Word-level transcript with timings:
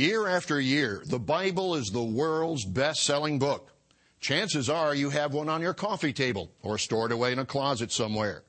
Year 0.00 0.26
after 0.28 0.58
year, 0.58 1.02
the 1.04 1.18
Bible 1.18 1.74
is 1.74 1.90
the 1.90 2.02
world's 2.02 2.64
best 2.64 3.02
selling 3.02 3.38
book. 3.38 3.70
Chances 4.18 4.70
are 4.70 4.94
you 4.94 5.10
have 5.10 5.34
one 5.34 5.50
on 5.50 5.60
your 5.60 5.74
coffee 5.74 6.14
table 6.14 6.50
or 6.62 6.78
stored 6.78 7.12
away 7.12 7.32
in 7.32 7.38
a 7.38 7.44
closet 7.44 7.92
somewhere. 7.92 8.42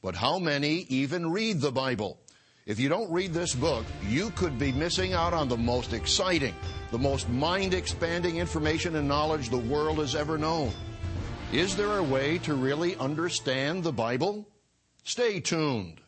But 0.00 0.14
how 0.14 0.38
many 0.38 0.86
even 0.88 1.32
read 1.32 1.60
the 1.60 1.72
Bible? 1.72 2.20
If 2.66 2.78
you 2.78 2.88
don't 2.88 3.10
read 3.10 3.32
this 3.32 3.52
book, 3.52 3.84
you 4.08 4.30
could 4.36 4.60
be 4.60 4.70
missing 4.70 5.12
out 5.12 5.34
on 5.34 5.48
the 5.48 5.56
most 5.56 5.92
exciting, 5.92 6.54
the 6.92 6.98
most 6.98 7.28
mind 7.28 7.74
expanding 7.74 8.36
information 8.36 8.94
and 8.94 9.08
knowledge 9.08 9.50
the 9.50 9.58
world 9.58 9.98
has 9.98 10.14
ever 10.14 10.38
known. 10.38 10.70
Is 11.52 11.74
there 11.74 11.96
a 11.96 12.04
way 12.04 12.38
to 12.44 12.54
really 12.54 12.94
understand 12.98 13.82
the 13.82 13.92
Bible? 13.92 14.46
Stay 15.02 15.40
tuned. 15.40 16.01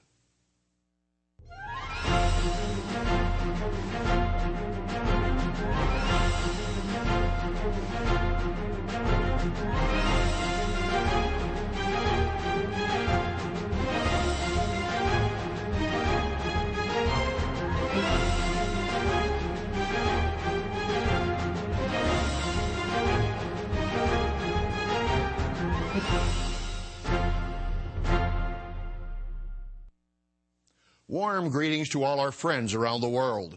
Warm 31.15 31.51
greetings 31.51 31.91
to 31.91 32.03
all 32.03 32.19
our 32.19 32.33
friends 32.33 32.75
around 32.75 33.01
the 33.01 33.09
world. 33.09 33.57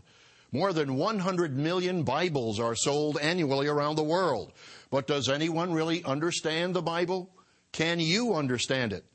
More 0.52 0.74
than 0.74 0.96
100 0.96 1.58
million 1.58 2.04
Bibles 2.04 2.60
are 2.60 2.76
sold 2.76 3.18
annually 3.18 3.68
around 3.68 3.96
the 3.96 4.04
world. 4.04 4.54
But 4.92 5.08
does 5.08 5.28
anyone 5.28 5.74
really 5.74 6.04
understand 6.04 6.76
the 6.76 6.84
Bible? 6.84 7.32
Can 7.72 8.00
you 8.00 8.36
understand 8.36 8.94
it? 8.94 9.06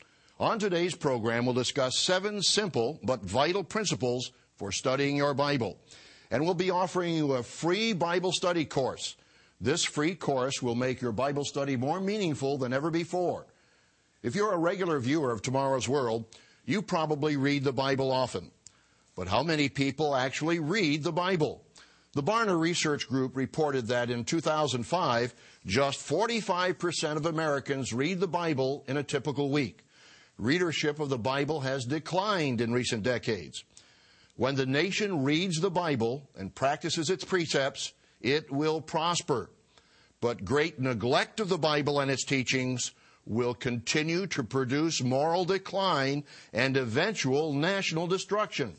On 0.41 0.59
today's 0.59 0.97
program, 0.97 1.47
we'll 1.47 1.55
discuss 1.55 1.97
seven 1.99 2.43
simple 2.43 2.99
but 3.05 3.23
vital 3.23 3.63
principles 3.63 4.33
for 4.63 4.71
studying 4.71 5.17
your 5.17 5.35
Bible. 5.35 5.77
And 6.31 6.45
we'll 6.45 6.55
be 6.55 6.71
offering 6.71 7.17
you 7.17 7.33
a 7.33 7.43
free 7.43 7.93
Bible 7.93 8.31
study 8.31 8.65
course. 8.65 9.17
This 9.61 9.83
free 9.85 10.15
course 10.15 10.63
will 10.63 10.77
make 10.77 11.03
your 11.03 11.11
Bible 11.11 11.45
study 11.45 11.77
more 11.77 12.01
meaningful 12.01 12.59
than 12.59 12.73
ever 12.73 12.89
before. 12.89 13.45
If 14.23 14.37
you're 14.37 14.53
a 14.53 14.59
regular 14.59 15.01
viewer 15.01 15.33
of 15.33 15.43
Tomorrow's 15.43 15.89
World, 15.89 16.27
you 16.65 16.81
probably 16.81 17.37
read 17.37 17.65
the 17.65 17.73
Bible 17.73 18.13
often. 18.13 18.53
But 19.17 19.27
how 19.27 19.43
many 19.43 19.69
people 19.69 20.15
actually 20.15 20.61
read 20.61 21.03
the 21.03 21.11
Bible? 21.11 21.65
The 22.13 22.23
Barna 22.23 22.57
Research 22.57 23.09
Group 23.09 23.37
reported 23.37 23.89
that 23.89 24.11
in 24.11 24.25
2005, 24.25 25.35
just 25.67 26.09
45% 26.09 27.17
of 27.17 27.27
Americans 27.27 27.93
read 27.93 28.21
the 28.21 28.29
Bible 28.29 28.85
in 28.87 28.97
a 28.97 29.03
typical 29.03 29.51
week. 29.51 29.85
Readership 30.39 31.01
of 31.01 31.09
the 31.09 31.19
Bible 31.19 31.63
has 31.63 31.85
declined 31.85 32.61
in 32.61 32.73
recent 32.73 33.03
decades. 33.03 33.65
When 34.37 34.55
the 34.55 34.67
nation 34.67 35.25
reads 35.25 35.61
the 35.61 35.71
Bible 35.71 36.29
and 36.37 36.55
practices 36.55 37.11
its 37.11 37.25
precepts, 37.25 37.93
it 38.21 38.51
will 38.51 38.81
prosper. 38.81 39.51
But 40.21 40.45
great 40.45 40.81
neglect 40.81 41.41
of 41.41 41.49
the 41.49 41.59
Bible 41.59 42.01
and 42.01 42.11
its 42.11 42.25
teachings 42.25 42.93
will 43.27 43.55
continue 43.55 44.27
to 44.29 44.43
produce 44.43 45.03
moral 45.03 45.45
decline 45.45 46.25
and 46.53 46.77
eventual 46.77 47.53
national 47.53 48.07
destruction. 48.07 48.75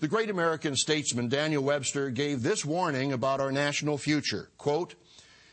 The 0.00 0.08
great 0.08 0.28
American 0.28 0.76
statesman 0.76 1.28
Daniel 1.28 1.62
Webster 1.62 2.10
gave 2.10 2.42
this 2.42 2.64
warning 2.64 3.12
about 3.12 3.40
our 3.40 3.52
national 3.52 3.96
future. 3.96 4.50
Quote, 4.58 4.94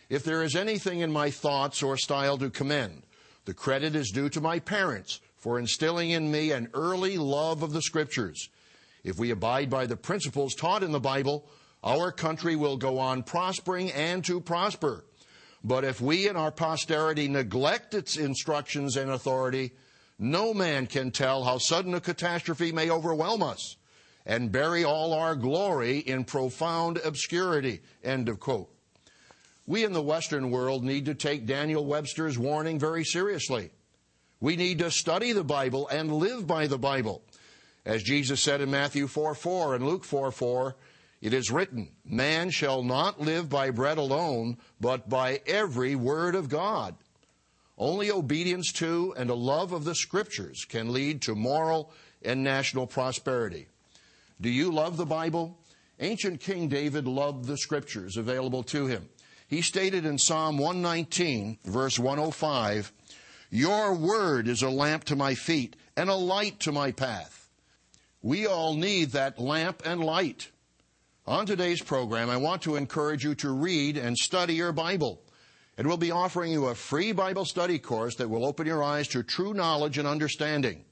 if 0.10 0.24
there 0.24 0.44
is 0.44 0.56
anything 0.56 1.00
in 1.00 1.12
my 1.12 1.30
thoughts 1.30 1.82
or 1.82 1.96
style 1.96 2.38
to 2.40 2.50
commend, 2.50 3.04
the 3.46 3.54
credit 3.54 3.96
is 3.96 4.12
due 4.12 4.30
to 4.30 4.42
my 4.42 4.60
parents 4.60 5.22
for 5.38 5.58
instilling 5.58 6.10
in 6.10 6.30
me 6.30 6.52
an 6.52 6.70
early 6.74 7.18
love 7.18 7.64
of 7.64 7.72
the 7.72 7.82
scriptures. 7.82 8.50
If 9.04 9.18
we 9.18 9.32
abide 9.32 9.70
by 9.70 9.86
the 9.86 9.98
principles 9.98 10.56
taught 10.56 10.84
in 10.84 10.92
the 10.92 11.00
Bible, 11.00 11.48
our 11.84 12.12
country 12.12 12.56
will 12.56 12.78
go 12.78 13.00
on 13.00 13.24
prospering 13.24 13.92
and 13.92 14.24
to 14.26 14.40
prosper. 14.40 15.06
But 15.64 15.84
if 15.84 16.02
we 16.02 16.28
and 16.28 16.38
our 16.38 16.52
posterity 16.52 17.28
neglect 17.28 17.94
its 17.94 18.18
instructions 18.18 18.98
and 18.98 19.12
authority, 19.12 19.72
no 20.18 20.54
man 20.54 20.88
can 20.88 21.12
tell 21.12 21.44
how 21.44 21.58
sudden 21.58 21.94
a 21.96 22.02
catastrophe 22.02 22.72
may 22.72 22.90
overwhelm 22.90 23.42
us 23.42 23.76
and 24.26 24.52
bury 24.52 24.84
all 24.84 25.14
our 25.14 25.36
glory 25.36 25.98
in 26.00 26.24
profound 26.24 27.00
obscurity. 27.04 27.82
End 28.04 28.30
of 28.30 28.40
quote. 28.40 28.70
We 29.66 29.84
in 29.84 29.94
the 29.94 30.02
Western 30.02 30.52
world 30.52 30.84
need 30.84 31.06
to 31.06 31.16
take 31.16 31.46
Daniel 31.46 31.86
Webster's 31.86 32.38
warning 32.38 32.80
very 32.80 33.04
seriously. 33.04 33.72
We 34.40 34.56
need 34.56 34.80
to 34.80 34.92
study 34.92 35.34
the 35.34 35.44
Bible 35.44 35.88
and 35.88 36.12
live 36.12 36.48
by 36.48 36.68
the 36.68 36.80
Bible. 36.80 37.24
As 37.86 38.04
Jesus 38.04 38.42
said 38.42 38.62
in 38.62 38.70
Matthew 38.70 39.08
4 39.08 39.34
4 39.34 39.76
and 39.76 39.86
Luke 39.86 40.04
4 40.04 40.32
4, 40.32 40.76
it 41.22 41.34
is 41.34 41.52
written, 41.52 41.90
Man 42.04 42.50
shall 42.50 42.84
not 42.84 43.22
live 43.22 43.50
by 43.50 43.70
bread 43.70 43.98
alone, 43.98 44.58
but 44.80 45.10
by 45.10 45.42
every 45.46 45.96
word 45.96 46.36
of 46.36 46.50
God. 46.50 46.96
Only 47.78 48.12
obedience 48.12 48.72
to 48.74 49.14
and 49.18 49.30
a 49.30 49.36
love 49.36 49.72
of 49.72 49.84
the 49.84 49.96
Scriptures 49.96 50.66
can 50.66 50.94
lead 50.94 51.24
to 51.24 51.36
moral 51.36 51.92
and 52.24 52.44
national 52.44 52.88
prosperity. 52.88 53.68
Do 54.40 54.50
you 54.50 54.72
love 54.72 54.98
the 54.98 55.06
Bible? 55.06 55.58
Ancient 56.00 56.40
King 56.40 56.68
David 56.68 57.08
loved 57.08 57.46
the 57.46 57.58
Scriptures 57.58 58.18
available 58.18 58.64
to 58.64 58.88
him. 58.88 59.10
He 59.48 59.62
stated 59.62 60.06
in 60.06 60.18
Psalm 60.18 60.58
119, 60.58 61.60
verse 61.66 62.00
105, 62.00 62.92
Your 63.50 63.94
word 63.96 64.48
is 64.48 64.62
a 64.62 64.70
lamp 64.70 65.04
to 65.06 65.16
my 65.16 65.36
feet 65.36 65.76
and 65.98 66.10
a 66.10 66.16
light 66.16 66.60
to 66.62 66.72
my 66.72 66.92
path. 66.92 67.41
We 68.22 68.46
all 68.46 68.76
need 68.76 69.12
that 69.12 69.40
lamp 69.40 69.82
and 69.86 70.04
light. 70.04 70.50
On 71.26 71.46
today's 71.46 71.82
program, 71.82 72.30
I 72.30 72.38
want 72.38 72.62
to 72.64 72.76
encourage 72.76 73.24
you 73.24 73.36
to 73.36 73.52
read 73.52 73.98
and 73.98 74.18
study 74.18 74.56
your 74.56 74.72
Bible. 74.72 75.22
And 75.78 75.88
we'll 75.88 75.98
be 75.98 76.12
offering 76.12 76.52
you 76.52 76.68
a 76.68 76.76
free 76.76 77.12
Bible 77.14 77.46
study 77.46 77.80
course 77.80 78.16
that 78.16 78.30
will 78.30 78.46
open 78.46 78.68
your 78.68 78.84
eyes 78.84 79.08
to 79.10 79.24
true 79.24 79.54
knowledge 79.54 79.98
and 79.98 80.08
understanding. 80.08 80.86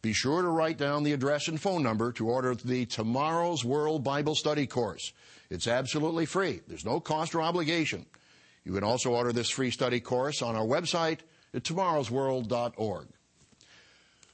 Be 0.00 0.12
sure 0.12 0.42
to 0.42 0.48
write 0.48 0.78
down 0.78 1.02
the 1.02 1.12
address 1.12 1.48
and 1.48 1.60
phone 1.60 1.82
number 1.82 2.10
to 2.12 2.28
order 2.28 2.54
the 2.54 2.86
Tomorrow's 2.86 3.64
World 3.64 4.02
Bible 4.02 4.34
Study 4.34 4.66
course. 4.66 5.12
It's 5.50 5.68
absolutely 5.68 6.26
free. 6.26 6.60
There's 6.66 6.84
no 6.84 6.98
cost 6.98 7.34
or 7.34 7.42
obligation. 7.42 8.06
You 8.64 8.72
can 8.72 8.84
also 8.84 9.12
order 9.12 9.32
this 9.32 9.50
free 9.50 9.70
study 9.70 10.00
course 10.00 10.40
on 10.40 10.56
our 10.56 10.64
website 10.64 11.18
at 11.54 11.64
tomorrowsworld.org. 11.64 13.06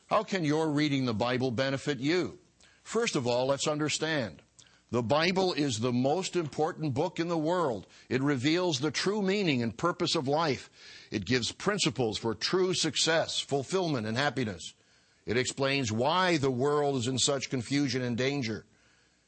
How 0.09 0.23
can 0.23 0.43
your 0.43 0.71
reading 0.71 1.05
the 1.05 1.15
Bible 1.15 1.51
benefit 1.51 1.99
you? 1.99 2.39
First 2.83 3.15
of 3.15 3.27
all, 3.27 3.47
let's 3.47 3.69
understand. 3.69 4.43
The 4.91 5.03
Bible 5.03 5.53
is 5.53 5.79
the 5.79 5.93
most 5.93 6.35
important 6.35 6.95
book 6.95 7.21
in 7.21 7.29
the 7.29 7.37
world. 7.37 7.87
It 8.09 8.23
reveals 8.23 8.81
the 8.81 8.91
true 8.91 9.21
meaning 9.21 9.63
and 9.63 9.77
purpose 9.77 10.15
of 10.15 10.27
life. 10.27 10.71
It 11.11 11.27
gives 11.27 11.53
principles 11.53 12.17
for 12.17 12.35
true 12.35 12.73
success, 12.73 13.39
fulfillment, 13.39 14.07
and 14.07 14.17
happiness. 14.17 14.73
It 15.27 15.37
explains 15.37 15.93
why 15.93 16.39
the 16.39 16.51
world 16.51 16.97
is 16.97 17.07
in 17.07 17.19
such 17.19 17.51
confusion 17.51 18.01
and 18.01 18.17
danger. 18.17 18.65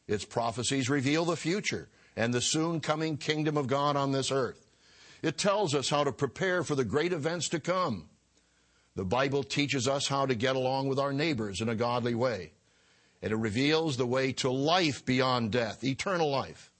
Its 0.08 0.24
prophecies 0.24 0.88
reveal 0.88 1.26
the 1.26 1.36
future 1.36 1.90
and 2.16 2.32
the 2.32 2.40
soon 2.40 2.80
coming 2.80 3.18
kingdom 3.18 3.58
of 3.58 3.66
God 3.66 3.96
on 3.96 4.12
this 4.12 4.32
earth. 4.32 4.66
It 5.20 5.36
tells 5.36 5.74
us 5.74 5.90
how 5.90 6.04
to 6.04 6.12
prepare 6.12 6.64
for 6.64 6.74
the 6.74 6.86
great 6.86 7.12
events 7.12 7.50
to 7.50 7.60
come. 7.60 8.08
The 9.00 9.06
Bible 9.06 9.42
teaches 9.42 9.88
us 9.88 10.06
how 10.08 10.26
to 10.26 10.34
get 10.34 10.56
along 10.56 10.88
with 10.88 10.98
our 10.98 11.14
neighbors 11.14 11.62
in 11.62 11.70
a 11.70 11.74
godly 11.74 12.14
way 12.14 12.52
and 13.22 13.32
it 13.32 13.36
reveals 13.36 13.96
the 13.96 14.04
way 14.04 14.32
to 14.32 14.50
life 14.50 15.06
beyond 15.06 15.52
death, 15.52 15.82
eternal 15.82 16.30
life. 16.30 16.70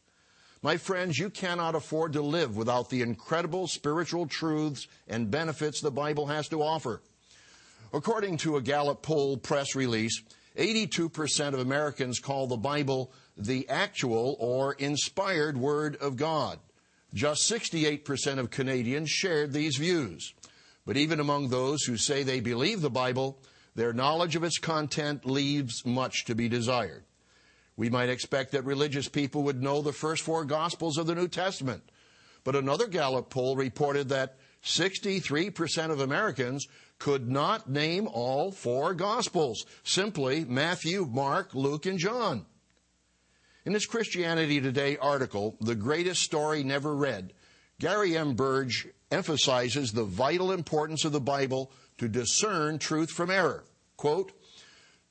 My 0.60 0.76
friends, 0.76 1.18
you 1.18 1.30
cannot 1.30 1.74
afford 1.74 2.12
to 2.12 2.20
live 2.20 2.58
without 2.58 2.90
the 2.90 3.00
incredible 3.00 3.66
spiritual 3.68 4.26
truths 4.26 4.86
and 5.08 5.30
benefits 5.30 5.80
the 5.80 5.90
Bible 5.90 6.26
has 6.26 6.46
to 6.50 6.62
offer. 6.62 7.00
According 7.90 8.36
to 8.38 8.58
a 8.58 8.62
Gallup 8.62 9.00
poll 9.00 9.38
press 9.38 9.74
release, 9.74 10.20
82% 10.58 11.54
of 11.54 11.60
Americans 11.60 12.18
call 12.18 12.46
the 12.46 12.58
Bible 12.58 13.12
the 13.38 13.66
actual 13.70 14.36
or 14.38 14.74
inspired 14.74 15.56
Word 15.56 15.96
of 15.96 16.18
God. 16.18 16.58
Just 17.14 17.50
68% 17.50 18.38
of 18.38 18.50
Canadians 18.50 19.08
shared 19.08 19.54
these 19.54 19.78
views. 19.78 20.34
But 20.90 20.96
even 20.96 21.20
among 21.20 21.50
those 21.50 21.84
who 21.84 21.96
say 21.96 22.24
they 22.24 22.40
believe 22.40 22.80
the 22.80 22.90
Bible, 22.90 23.38
their 23.76 23.92
knowledge 23.92 24.34
of 24.34 24.42
its 24.42 24.58
content 24.58 25.24
leaves 25.24 25.86
much 25.86 26.24
to 26.24 26.34
be 26.34 26.48
desired. 26.48 27.04
We 27.76 27.88
might 27.88 28.08
expect 28.08 28.50
that 28.50 28.64
religious 28.64 29.08
people 29.08 29.44
would 29.44 29.62
know 29.62 29.82
the 29.82 29.92
first 29.92 30.24
four 30.24 30.44
Gospels 30.44 30.98
of 30.98 31.06
the 31.06 31.14
New 31.14 31.28
Testament. 31.28 31.84
But 32.42 32.56
another 32.56 32.88
Gallup 32.88 33.30
poll 33.30 33.54
reported 33.54 34.08
that 34.08 34.36
63% 34.64 35.92
of 35.92 36.00
Americans 36.00 36.66
could 36.98 37.30
not 37.30 37.70
name 37.70 38.08
all 38.08 38.50
four 38.50 38.92
Gospels, 38.92 39.64
simply 39.84 40.44
Matthew, 40.44 41.06
Mark, 41.08 41.54
Luke, 41.54 41.86
and 41.86 42.00
John. 42.00 42.46
In 43.64 43.74
his 43.74 43.86
Christianity 43.86 44.60
Today 44.60 44.96
article, 44.96 45.56
The 45.60 45.76
Greatest 45.76 46.22
Story 46.22 46.64
Never 46.64 46.96
Read, 46.96 47.32
Gary 47.78 48.16
M. 48.16 48.34
Burge 48.34 48.88
emphasizes 49.10 49.92
the 49.92 50.04
vital 50.04 50.52
importance 50.52 51.04
of 51.04 51.12
the 51.12 51.20
Bible 51.20 51.70
to 51.98 52.08
discern 52.08 52.78
truth 52.78 53.10
from 53.10 53.30
error. 53.30 53.64
Quote, 53.96 54.32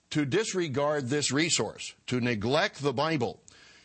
to 0.10 0.26
disregard 0.26 1.08
this 1.08 1.32
resource, 1.32 1.94
to 2.08 2.20
neglect 2.20 2.82
the 2.82 2.94
Bible, 2.94 3.40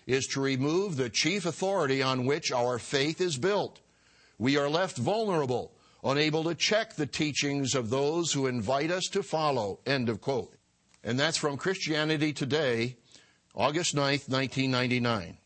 is 0.07 0.27
to 0.27 0.41
remove 0.41 0.97
the 0.97 1.11
chief 1.11 1.45
authority 1.45 2.03
on 2.03 2.27
which 2.27 2.53
our 2.53 2.79
faith 2.79 3.21
is 3.21 3.37
built. 3.37 3.81
We 4.39 4.57
are 4.57 4.69
left 4.69 4.97
vulnerable, 4.97 5.73
unable 6.03 6.45
to 6.45 6.55
check 6.55 6.95
the 6.95 7.07
teachings 7.07 7.75
of 7.75 7.91
those 7.91 8.33
who 8.33 8.47
invite 8.47 8.91
us 8.91 9.05
to 9.13 9.23
follow. 9.23 9.81
End 9.87 10.09
of 10.09 10.21
quote. 10.21 10.55
And 11.03 11.21
that's 11.21 11.37
from 11.37 11.57
Christianity 11.57 12.33
Today, 12.33 12.97
August 13.55 13.95
9th, 13.95 14.29
1999. 14.29 15.39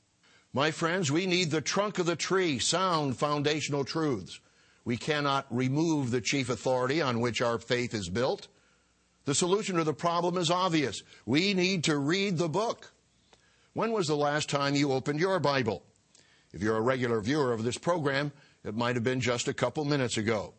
My 0.52 0.70
friends, 0.70 1.12
we 1.12 1.26
need 1.26 1.50
the 1.50 1.60
trunk 1.60 1.98
of 1.98 2.06
the 2.06 2.16
tree, 2.16 2.58
sound 2.58 3.18
foundational 3.18 3.84
truths. 3.84 4.40
We 4.88 4.96
cannot 4.96 5.44
remove 5.50 6.10
the 6.10 6.22
chief 6.22 6.48
authority 6.48 7.02
on 7.02 7.20
which 7.20 7.42
our 7.42 7.58
faith 7.58 7.92
is 7.92 8.08
built. 8.08 8.48
The 9.26 9.34
solution 9.34 9.76
to 9.76 9.84
the 9.84 9.92
problem 9.92 10.38
is 10.38 10.50
obvious. 10.50 11.02
We 11.26 11.52
need 11.52 11.84
to 11.84 11.98
read 11.98 12.38
the 12.38 12.48
book. 12.48 12.90
When 13.74 13.92
was 13.92 14.06
the 14.06 14.16
last 14.16 14.48
time 14.48 14.74
you 14.74 14.92
opened 14.92 15.20
your 15.20 15.38
Bible? 15.40 15.82
If 16.54 16.62
you're 16.62 16.78
a 16.78 16.80
regular 16.80 17.20
viewer 17.20 17.52
of 17.52 17.64
this 17.64 17.76
program, 17.76 18.32
it 18.64 18.74
might 18.74 18.96
have 18.96 19.04
been 19.04 19.20
just 19.20 19.46
a 19.46 19.52
couple 19.52 19.84
minutes 19.84 20.16
ago. 20.16 20.54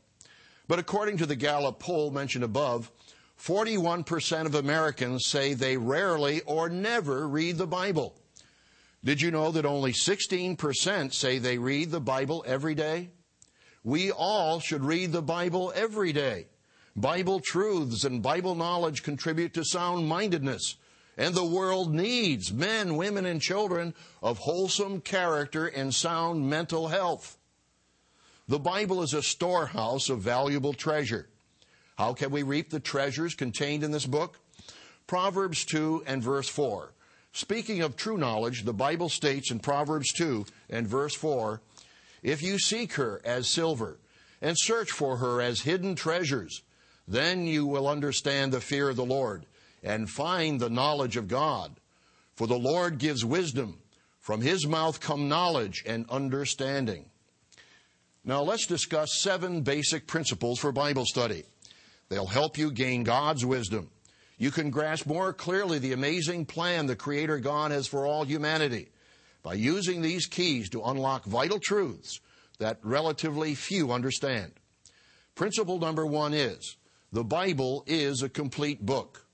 But 0.68 0.78
according 0.78 1.18
to 1.18 1.26
the 1.26 1.36
Gallup 1.36 1.80
poll 1.80 2.12
mentioned 2.12 2.44
above, 2.44 2.92
41% 3.42 4.46
of 4.46 4.54
Americans 4.54 5.26
say 5.26 5.56
they 5.56 5.76
rarely 5.76 6.42
or 6.42 6.70
never 6.70 7.28
read 7.28 7.58
the 7.58 7.66
Bible. 7.66 8.14
Did 9.04 9.22
you 9.22 9.32
know 9.32 9.50
that 9.54 9.66
only 9.66 9.92
16% 9.92 11.16
say 11.16 11.40
they 11.40 11.58
read 11.58 11.90
the 11.90 12.00
Bible 12.00 12.44
every 12.46 12.76
day? 12.76 13.10
We 13.84 14.12
all 14.12 14.60
should 14.60 14.84
read 14.84 15.12
the 15.12 15.22
Bible 15.22 15.72
every 15.76 16.12
day. 16.12 16.48
Bible 16.96 17.40
truths 17.40 18.04
and 18.04 18.22
Bible 18.22 18.56
knowledge 18.56 19.04
contribute 19.04 19.54
to 19.54 19.64
sound 19.64 20.08
mindedness. 20.08 20.76
And 21.18 21.34
the 21.34 21.46
world 21.46 21.94
needs 21.94 22.52
men, 22.52 22.96
women, 22.96 23.26
and 23.26 23.42
children 23.42 23.94
of 24.22 24.38
wholesome 24.38 25.02
character 25.02 25.68
and 25.68 25.94
sound 25.94 26.50
mental 26.50 26.88
health. 26.88 27.38
The 28.48 28.60
Bible 28.60 29.04
is 29.04 29.14
a 29.14 29.22
storehouse 29.22 30.10
of 30.10 30.22
valuable 30.22 30.74
treasure. 30.74 31.28
How 31.98 32.14
can 32.14 32.32
we 32.32 32.44
reap 32.44 32.70
the 32.70 32.80
treasures 32.80 33.36
contained 33.36 33.84
in 33.84 33.92
this 33.92 34.06
book? 34.06 34.40
Proverbs 35.08 35.66
2 35.66 36.04
and 36.08 36.24
verse 36.24 36.50
4. 36.50 36.94
Speaking 37.32 37.82
of 37.82 37.96
true 37.96 38.18
knowledge, 38.18 38.64
the 38.64 38.74
Bible 38.74 39.10
states 39.10 39.52
in 39.52 39.60
Proverbs 39.60 40.12
2 40.14 40.46
and 40.70 40.88
verse 40.88 41.14
4 41.16 41.62
If 42.24 42.42
you 42.42 42.60
seek 42.60 42.94
her 42.94 43.22
as 43.24 43.50
silver 43.50 44.00
and 44.42 44.56
search 44.58 44.92
for 44.92 45.18
her 45.18 45.42
as 45.42 45.62
hidden 45.62 45.96
treasures, 45.96 46.64
then 47.08 47.48
you 47.48 47.66
will 47.66 47.88
understand 47.88 48.52
the 48.52 48.62
fear 48.62 48.90
of 48.90 48.96
the 48.96 49.06
Lord 49.06 49.46
and 49.84 50.10
find 50.10 50.60
the 50.60 50.70
knowledge 50.70 51.18
of 51.18 51.28
God. 51.28 51.76
For 52.36 52.48
the 52.48 52.60
Lord 52.60 52.98
gives 52.98 53.26
wisdom. 53.26 53.80
From 54.20 54.42
his 54.42 54.68
mouth 54.68 55.00
come 55.00 55.28
knowledge 55.28 55.84
and 55.88 56.10
understanding. 56.10 57.06
Now 58.24 58.44
let's 58.44 58.68
discuss 58.68 59.22
seven 59.22 59.62
basic 59.62 60.06
principles 60.06 60.60
for 60.60 60.72
Bible 60.72 61.06
study. 61.06 61.46
They'll 62.10 62.28
help 62.28 62.58
you 62.58 62.72
gain 62.72 63.04
God's 63.04 63.46
wisdom. 63.46 63.90
You 64.38 64.52
can 64.52 64.70
grasp 64.70 65.06
more 65.06 65.34
clearly 65.34 65.80
the 65.80 65.94
amazing 65.94 66.46
plan 66.46 66.86
the 66.86 66.96
Creator 66.96 67.40
God 67.40 67.72
has 67.72 67.88
for 67.88 68.06
all 68.06 68.24
humanity 68.24 68.90
by 69.44 69.54
using 69.54 70.02
these 70.02 70.26
keys 70.26 70.70
to 70.70 70.84
unlock 70.84 71.26
vital 71.26 71.60
truths 71.60 72.20
that 72.60 72.80
relatively 72.84 73.56
few 73.56 73.92
understand. 73.92 74.52
Principle 75.36 75.80
number 75.80 76.06
one 76.06 76.34
is 76.34 76.78
the 77.12 77.24
Bible 77.24 77.84
is 77.88 78.22
a 78.22 78.30
complete 78.30 78.86
book. 78.86 79.26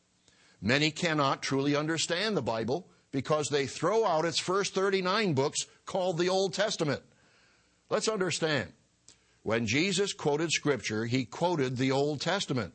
Many 0.62 0.92
cannot 0.92 1.42
truly 1.42 1.76
understand 1.76 2.38
the 2.38 2.42
Bible 2.42 2.88
because 3.12 3.50
they 3.50 3.66
throw 3.66 4.06
out 4.06 4.26
its 4.26 4.40
first 4.40 4.74
39 4.74 5.34
books 5.34 5.66
called 5.86 6.18
the 6.18 6.30
Old 6.30 6.54
Testament. 6.54 7.02
Let's 7.90 8.08
understand. 8.08 8.72
When 9.44 9.68
Jesus 9.68 10.14
quoted 10.14 10.52
Scripture, 10.52 11.06
he 11.06 11.26
quoted 11.26 11.78
the 11.78 11.92
Old 11.92 12.22
Testament. 12.22 12.74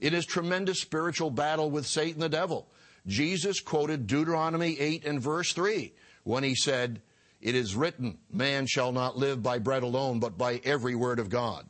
In 0.00 0.12
his 0.12 0.26
tremendous 0.26 0.80
spiritual 0.80 1.30
battle 1.30 1.70
with 1.70 1.86
Satan 1.86 2.20
the 2.20 2.28
devil, 2.28 2.68
Jesus 3.06 3.60
quoted 3.60 4.06
Deuteronomy 4.06 4.78
8 4.78 5.04
and 5.04 5.20
verse 5.20 5.52
3 5.52 5.92
when 6.24 6.44
he 6.44 6.54
said, 6.54 7.00
It 7.40 7.54
is 7.54 7.76
written, 7.76 8.18
man 8.30 8.66
shall 8.66 8.92
not 8.92 9.16
live 9.16 9.42
by 9.42 9.58
bread 9.58 9.82
alone, 9.82 10.20
but 10.20 10.38
by 10.38 10.60
every 10.64 10.94
word 10.94 11.18
of 11.18 11.30
God. 11.30 11.68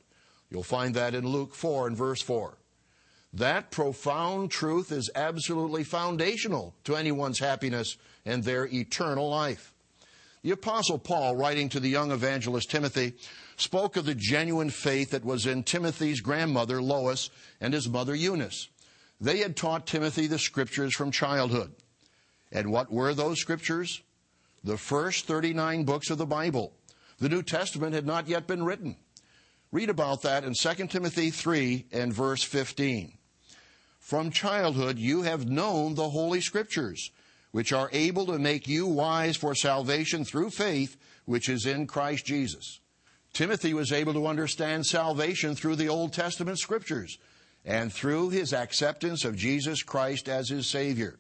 You'll 0.51 0.63
find 0.63 0.95
that 0.95 1.15
in 1.15 1.27
Luke 1.27 1.55
4 1.55 1.89
and 1.89 1.97
verse 1.97 2.23
4. 2.23 2.57
That 3.35 3.71
profound 3.71 4.51
truth 4.51 4.91
is 4.91 5.11
absolutely 5.15 5.85
foundational 5.85 6.75
to 6.85 6.97
anyone's 6.97 7.39
happiness 7.39 7.97
and 8.25 8.43
their 8.43 8.67
eternal 8.67 9.29
life. 9.29 9.75
The 10.43 10.53
Apostle 10.53 10.99
Paul, 10.99 11.37
writing 11.37 11.69
to 11.71 11.81
the 11.81 11.89
young 11.91 12.11
evangelist 12.11 12.71
Timothy, 12.71 13.15
spoke 13.57 13.97
of 13.97 14.07
the 14.07 14.15
genuine 14.15 14.71
faith 14.71 15.11
that 15.11 15.25
was 15.25 15.47
in 15.47 15.63
Timothy's 15.65 16.21
grandmother, 16.21 16.81
Lois, 16.81 17.29
and 17.61 17.75
his 17.75 17.89
mother, 17.89 18.15
Eunice. 18.15 18.69
They 19.21 19.39
had 19.39 19.57
taught 19.57 19.87
Timothy 19.87 20.27
the 20.27 20.39
scriptures 20.39 20.95
from 20.95 21.11
childhood. 21.11 21.73
And 22.53 22.71
what 22.71 22.91
were 22.91 23.13
those 23.15 23.41
scriptures? 23.41 24.01
The 24.69 24.77
first 24.77 25.25
39 25.25 25.85
books 25.85 26.11
of 26.11 26.19
the 26.19 26.27
Bible. 26.27 26.75
The 27.21 27.31
New 27.31 27.43
Testament 27.43 27.95
had 27.95 28.05
not 28.05 28.29
yet 28.29 28.47
been 28.47 28.63
written. 28.63 28.97
Read 29.73 29.89
about 29.89 30.21
that 30.25 30.45
in 30.45 30.53
2 30.53 30.89
Timothy 30.89 31.31
3 31.31 31.87
and 31.91 32.13
verse 32.13 32.43
15. 32.43 33.17
From 33.99 34.31
childhood 34.31 34.99
you 34.99 35.23
have 35.23 35.49
known 35.49 35.95
the 35.95 36.11
Holy 36.11 36.43
Scriptures, 36.43 37.11
which 37.51 37.73
are 37.73 37.89
able 37.95 38.27
to 38.27 38.39
make 38.39 38.69
you 38.69 38.87
wise 38.87 39.39
for 39.39 39.55
salvation 39.55 40.23
through 40.23 40.51
faith, 40.51 40.99
which 41.25 41.49
is 41.49 41.65
in 41.65 41.87
Christ 41.87 42.27
Jesus. 42.27 42.81
Timothy 43.33 43.73
was 43.73 43.91
able 43.91 44.13
to 44.13 44.27
understand 44.27 44.85
salvation 44.85 45.55
through 45.55 45.77
the 45.77 45.89
Old 45.89 46.13
Testament 46.13 46.59
Scriptures 46.59 47.17
and 47.65 47.91
through 47.91 48.29
his 48.29 48.53
acceptance 48.53 49.25
of 49.25 49.35
Jesus 49.35 49.83
Christ 49.83 50.29
as 50.29 50.51
his 50.51 50.67
Savior. 50.67 51.19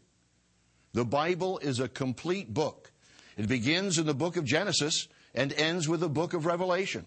The 0.92 1.06
Bible 1.06 1.58
is 1.60 1.80
a 1.80 1.88
complete 1.88 2.52
book. 2.52 2.92
It 3.38 3.46
begins 3.46 3.98
in 3.98 4.06
the 4.06 4.14
book 4.14 4.36
of 4.36 4.44
Genesis 4.44 5.06
and 5.32 5.52
ends 5.52 5.88
with 5.88 6.00
the 6.00 6.08
book 6.08 6.34
of 6.34 6.44
Revelation. 6.44 7.06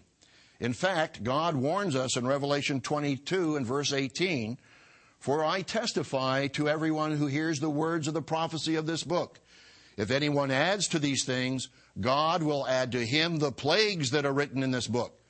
In 0.60 0.72
fact, 0.72 1.22
God 1.22 1.54
warns 1.54 1.94
us 1.94 2.16
in 2.16 2.26
Revelation 2.26 2.80
22 2.80 3.56
and 3.56 3.66
verse 3.66 3.92
18, 3.92 4.56
For 5.18 5.44
I 5.44 5.60
testify 5.60 6.46
to 6.48 6.70
everyone 6.70 7.12
who 7.12 7.26
hears 7.26 7.60
the 7.60 7.68
words 7.68 8.08
of 8.08 8.14
the 8.14 8.22
prophecy 8.22 8.76
of 8.76 8.86
this 8.86 9.04
book. 9.04 9.40
If 9.98 10.10
anyone 10.10 10.50
adds 10.50 10.88
to 10.88 10.98
these 10.98 11.24
things, 11.24 11.68
God 12.00 12.42
will 12.42 12.66
add 12.66 12.92
to 12.92 13.04
him 13.04 13.36
the 13.36 13.52
plagues 13.52 14.10
that 14.12 14.24
are 14.24 14.32
written 14.32 14.62
in 14.62 14.70
this 14.70 14.86
book. 14.86 15.20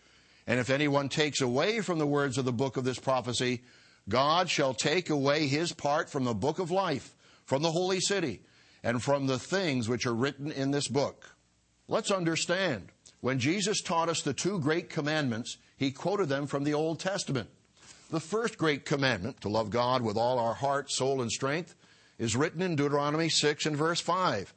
And 0.47 0.61
if 0.61 0.71
anyone 0.71 1.09
takes 1.09 1.40
away 1.40 1.80
from 1.80 1.99
the 1.99 2.06
words 2.06 2.38
of 2.38 2.44
the 2.44 2.52
book 2.52 2.76
of 2.76 2.85
this 2.85 3.00
prophecy, 3.00 3.62
God 4.09 4.49
shall 4.49 4.73
take 4.73 5.11
away 5.11 5.49
his 5.49 5.73
part 5.73 6.11
from 6.11 6.23
the 6.23 6.35
book 6.35 6.61
of 6.61 6.71
life, 6.71 7.16
from 7.44 7.62
the 7.62 7.73
holy 7.73 7.99
city, 7.99 8.42
and 8.83 9.03
from 9.03 9.27
the 9.27 9.39
things 9.39 9.89
which 9.89 10.07
are 10.07 10.15
written 10.15 10.51
in 10.51 10.71
this 10.71 10.89
book. 10.89 11.37
Let's 11.89 12.11
understand. 12.11 12.89
When 13.21 13.39
Jesus 13.39 13.81
taught 13.81 14.09
us 14.09 14.23
the 14.23 14.35
two 14.35 14.59
great 14.59 14.91
commandments, 14.91 15.59
he 15.77 15.91
quoted 15.91 16.29
them 16.29 16.47
from 16.47 16.65
the 16.65 16.75
Old 16.75 16.99
Testament. 16.99 17.49
The 18.11 18.21
first 18.21 18.59
great 18.59 18.85
commandment, 18.85 19.41
to 19.41 19.49
love 19.49 19.71
God 19.71 20.03
with 20.03 20.17
all 20.17 20.39
our 20.39 20.55
heart, 20.55 20.91
soul, 20.91 21.23
and 21.23 21.31
strength, 21.31 21.75
is 22.19 22.37
written 22.37 22.62
in 22.62 22.77
Deuteronomy 22.77 23.29
6 23.29 23.67
and 23.67 23.77
verse 23.77 24.01
5. 24.01 24.53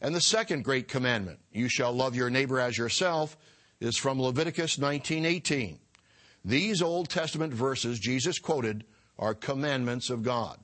And 0.00 0.14
the 0.14 0.20
second 0.20 0.64
great 0.64 0.88
commandment, 0.88 1.40
you 1.52 1.68
shall 1.68 1.92
love 1.92 2.14
your 2.14 2.30
neighbor 2.30 2.60
as 2.60 2.78
yourself, 2.78 3.36
is 3.80 3.96
from 3.96 4.20
Leviticus 4.20 4.78
19:18. 4.78 5.78
These 6.44 6.80
Old 6.80 7.08
Testament 7.08 7.52
verses 7.52 7.98
Jesus 7.98 8.38
quoted 8.38 8.84
are 9.18 9.34
commandments 9.34 10.10
of 10.10 10.22
God. 10.22 10.58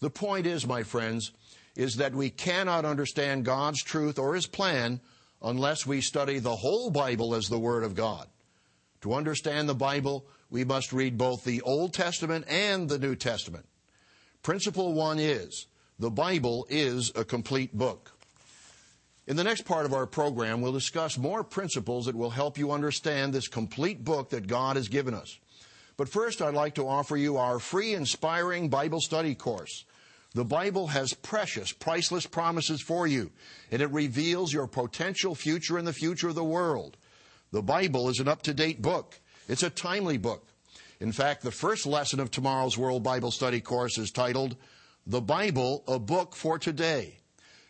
The 0.00 0.10
point 0.10 0.46
is, 0.46 0.66
my 0.66 0.82
friends, 0.82 1.32
is 1.76 1.96
that 1.96 2.14
we 2.14 2.30
cannot 2.30 2.84
understand 2.84 3.44
God's 3.44 3.82
truth 3.82 4.18
or 4.18 4.34
his 4.34 4.46
plan 4.46 5.00
unless 5.42 5.86
we 5.86 6.00
study 6.00 6.38
the 6.38 6.56
whole 6.56 6.90
Bible 6.90 7.34
as 7.34 7.48
the 7.48 7.58
Word 7.58 7.84
of 7.84 7.94
God. 7.94 8.28
To 9.02 9.14
understand 9.14 9.68
the 9.68 9.74
Bible, 9.74 10.24
we 10.50 10.64
must 10.64 10.92
read 10.92 11.18
both 11.18 11.44
the 11.44 11.60
Old 11.62 11.92
Testament 11.92 12.46
and 12.48 12.88
the 12.88 12.98
New 12.98 13.16
Testament. 13.16 13.66
Principle 14.42 14.94
one 14.94 15.18
is 15.18 15.66
the 15.98 16.10
Bible 16.10 16.66
is 16.70 17.12
a 17.14 17.24
complete 17.24 17.76
book. 17.76 18.12
In 19.26 19.36
the 19.36 19.44
next 19.44 19.62
part 19.62 19.86
of 19.86 19.94
our 19.94 20.06
program, 20.06 20.60
we'll 20.60 20.72
discuss 20.72 21.16
more 21.16 21.42
principles 21.42 22.06
that 22.06 22.14
will 22.14 22.30
help 22.30 22.58
you 22.58 22.72
understand 22.72 23.32
this 23.32 23.48
complete 23.48 24.04
book 24.04 24.30
that 24.30 24.46
God 24.46 24.76
has 24.76 24.88
given 24.88 25.14
us. 25.14 25.38
But 25.96 26.08
first, 26.08 26.42
I'd 26.42 26.54
like 26.54 26.74
to 26.74 26.86
offer 26.86 27.16
you 27.16 27.36
our 27.36 27.58
free, 27.58 27.94
inspiring 27.94 28.68
Bible 28.68 29.00
study 29.00 29.34
course. 29.34 29.84
The 30.34 30.44
Bible 30.44 30.88
has 30.88 31.14
precious, 31.14 31.72
priceless 31.72 32.26
promises 32.26 32.80
for 32.82 33.06
you, 33.06 33.30
and 33.70 33.80
it 33.80 33.90
reveals 33.92 34.52
your 34.52 34.66
potential 34.66 35.36
future 35.36 35.78
and 35.78 35.86
the 35.86 35.92
future 35.92 36.28
of 36.28 36.34
the 36.34 36.42
world. 36.42 36.96
The 37.52 37.62
Bible 37.62 38.08
is 38.08 38.18
an 38.18 38.26
up 38.26 38.42
to 38.42 38.52
date 38.52 38.82
book. 38.82 39.20
It's 39.48 39.62
a 39.62 39.70
timely 39.70 40.18
book. 40.18 40.44
In 40.98 41.12
fact, 41.12 41.42
the 41.42 41.52
first 41.52 41.86
lesson 41.86 42.18
of 42.18 42.32
tomorrow's 42.32 42.76
World 42.76 43.04
Bible 43.04 43.30
Study 43.30 43.60
course 43.60 43.96
is 43.96 44.10
titled, 44.10 44.56
The 45.06 45.20
Bible, 45.20 45.84
a 45.86 46.00
Book 46.00 46.34
for 46.34 46.58
Today. 46.58 47.18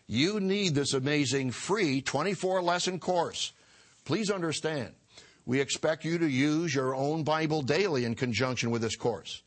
You 0.06 0.40
need 0.40 0.75
this 0.75 0.94
amazing 0.94 1.50
free 1.50 2.00
24 2.00 2.62
lesson 2.62 2.99
course. 2.99 3.52
Please 4.06 4.30
understand, 4.30 4.94
we 5.44 5.61
expect 5.61 6.04
you 6.04 6.16
to 6.16 6.28
use 6.28 6.75
your 6.75 6.94
own 6.94 7.25
Bible 7.25 7.61
daily 7.61 8.06
in 8.06 8.14
conjunction 8.14 8.71
with 8.71 8.80
this 8.80 8.97
course. 8.97 9.42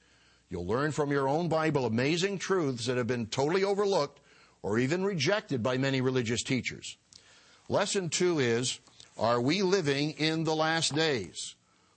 You'll 0.50 0.68
learn 0.68 0.92
from 0.92 1.12
your 1.12 1.28
own 1.28 1.50
Bible 1.50 1.86
amazing 1.86 2.38
truths 2.38 2.86
that 2.86 2.98
have 2.98 3.08
been 3.08 3.28
totally 3.28 3.64
overlooked 3.64 4.22
or 4.62 4.80
even 4.80 5.04
rejected 5.04 5.62
by 5.62 5.78
many 5.78 6.02
religious 6.02 6.42
teachers. 6.42 6.98
Lesson 7.70 8.10
two 8.10 8.40
is, 8.40 8.80
are 9.18 9.42
we 9.42 9.62
living 9.62 10.12
in 10.12 10.46
the 10.46 10.56
last 10.56 10.96
days? 10.96 11.56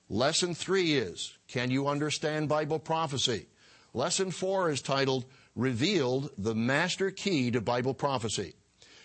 Lesson 0.09 0.55
three 0.55 0.95
is, 0.95 1.39
can 1.47 1.71
you 1.71 1.87
understand 1.87 2.49
Bible 2.49 2.81
prophecy? 2.81 3.47
Lesson 3.95 4.31
four 4.33 4.71
is 4.71 4.83
titled, 4.83 5.25
Revealed, 5.55 6.31
the 6.37 6.55
Master 6.55 7.11
Key 7.11 7.51
to 7.53 7.61
Bible 7.61 7.95
Prophecy. 7.95 8.55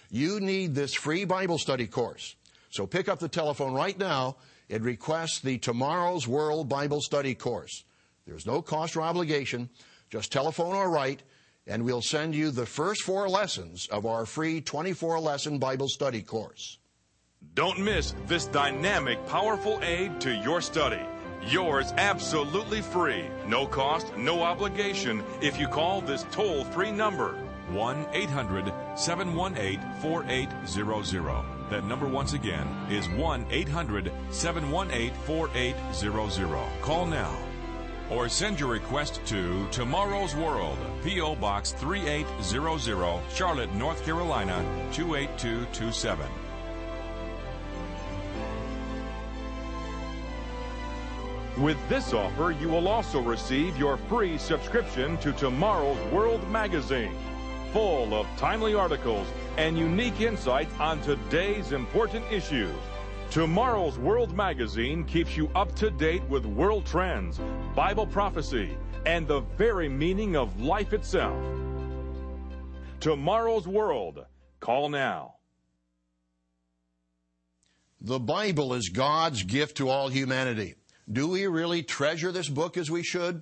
You 0.09 0.39
need 0.39 0.73
this 0.73 0.93
free 0.93 1.25
Bible 1.25 1.57
study 1.57 1.87
course. 1.87 2.35
So 2.71 2.87
pick 2.87 3.07
up 3.07 3.19
the 3.19 3.27
telephone 3.27 3.73
right 3.73 3.97
now 3.97 4.37
and 4.69 4.83
request 4.83 5.43
the 5.43 5.57
Tomorrow's 5.59 6.27
World 6.27 6.67
Bible 6.67 7.01
Study 7.01 7.35
course. 7.35 7.83
There's 8.25 8.45
no 8.45 8.61
cost 8.61 8.95
or 8.95 9.01
obligation. 9.01 9.69
Just 10.09 10.31
telephone 10.31 10.75
or 10.75 10.89
write, 10.89 11.23
and 11.67 11.83
we'll 11.83 12.01
send 12.01 12.35
you 12.35 12.51
the 12.51 12.65
first 12.65 13.01
four 13.01 13.29
lessons 13.29 13.87
of 13.87 14.05
our 14.05 14.25
free 14.25 14.61
24 14.61 15.19
lesson 15.19 15.59
Bible 15.59 15.87
study 15.87 16.21
course. 16.21 16.79
Don't 17.53 17.79
miss 17.79 18.15
this 18.27 18.45
dynamic, 18.45 19.23
powerful 19.27 19.79
aid 19.83 20.19
to 20.21 20.33
your 20.33 20.61
study. 20.61 21.01
Yours 21.47 21.93
absolutely 21.97 22.81
free, 22.81 23.25
no 23.47 23.67
cost, 23.67 24.15
no 24.17 24.41
obligation 24.41 25.23
if 25.41 25.59
you 25.59 25.67
call 25.67 26.01
this 26.01 26.25
toll 26.31 26.63
free 26.65 26.91
number 26.91 27.33
1 27.69 28.07
800 28.13 28.73
718 28.95 29.79
4800. 30.01 31.69
That 31.69 31.83
number 31.83 32.07
once 32.07 32.33
again 32.33 32.67
is 32.89 33.07
1 33.09 33.45
800 33.49 34.11
718 34.31 35.13
4800. 35.25 36.81
Call 36.81 37.05
now 37.05 37.35
or 38.09 38.29
send 38.29 38.59
your 38.59 38.69
request 38.69 39.19
to 39.25 39.67
Tomorrow's 39.71 40.35
World, 40.35 40.77
P.O. 41.03 41.35
Box 41.35 41.71
3800, 41.73 43.21
Charlotte, 43.33 43.73
North 43.73 44.03
Carolina 44.05 44.63
28227. 44.91 46.27
With 51.57 51.77
this 51.87 52.13
offer, 52.13 52.51
you 52.51 52.67
will 52.67 52.89
also 52.89 53.21
receive 53.21 53.77
your 53.77 53.95
free 53.95 54.37
subscription 54.37 55.17
to 55.19 55.31
Tomorrow's 55.31 55.97
World 56.11 56.45
magazine, 56.49 57.15
full 57.71 58.13
of 58.13 58.27
timely 58.35 58.75
articles 58.75 59.25
and 59.57 59.77
unique 59.77 60.19
insights 60.19 60.73
on 60.79 60.99
today's 61.01 61.71
important 61.71 62.25
issues. 62.29 62.75
Tomorrow's 63.31 63.97
World 63.99 64.35
magazine 64.35 65.03
keeps 65.03 65.35
you 65.35 65.49
up 65.55 65.75
to 65.75 65.89
date 65.89 66.23
with 66.29 66.45
world 66.45 66.85
trends, 66.85 67.39
Bible 67.75 68.07
prophecy, 68.07 68.77
and 69.05 69.27
the 69.27 69.41
very 69.57 69.89
meaning 69.89 70.35
of 70.35 70.61
life 70.61 70.93
itself. 70.93 71.37
Tomorrow's 72.99 73.67
World. 73.67 74.25
Call 74.61 74.89
now. 74.89 75.35
The 78.01 78.19
Bible 78.19 78.73
is 78.73 78.89
God's 78.89 79.43
gift 79.43 79.77
to 79.77 79.89
all 79.89 80.09
humanity. 80.09 80.75
Do 81.11 81.27
we 81.27 81.45
really 81.47 81.83
treasure 81.83 82.31
this 82.31 82.49
book 82.49 82.77
as 82.77 82.89
we 82.89 83.03
should? 83.03 83.41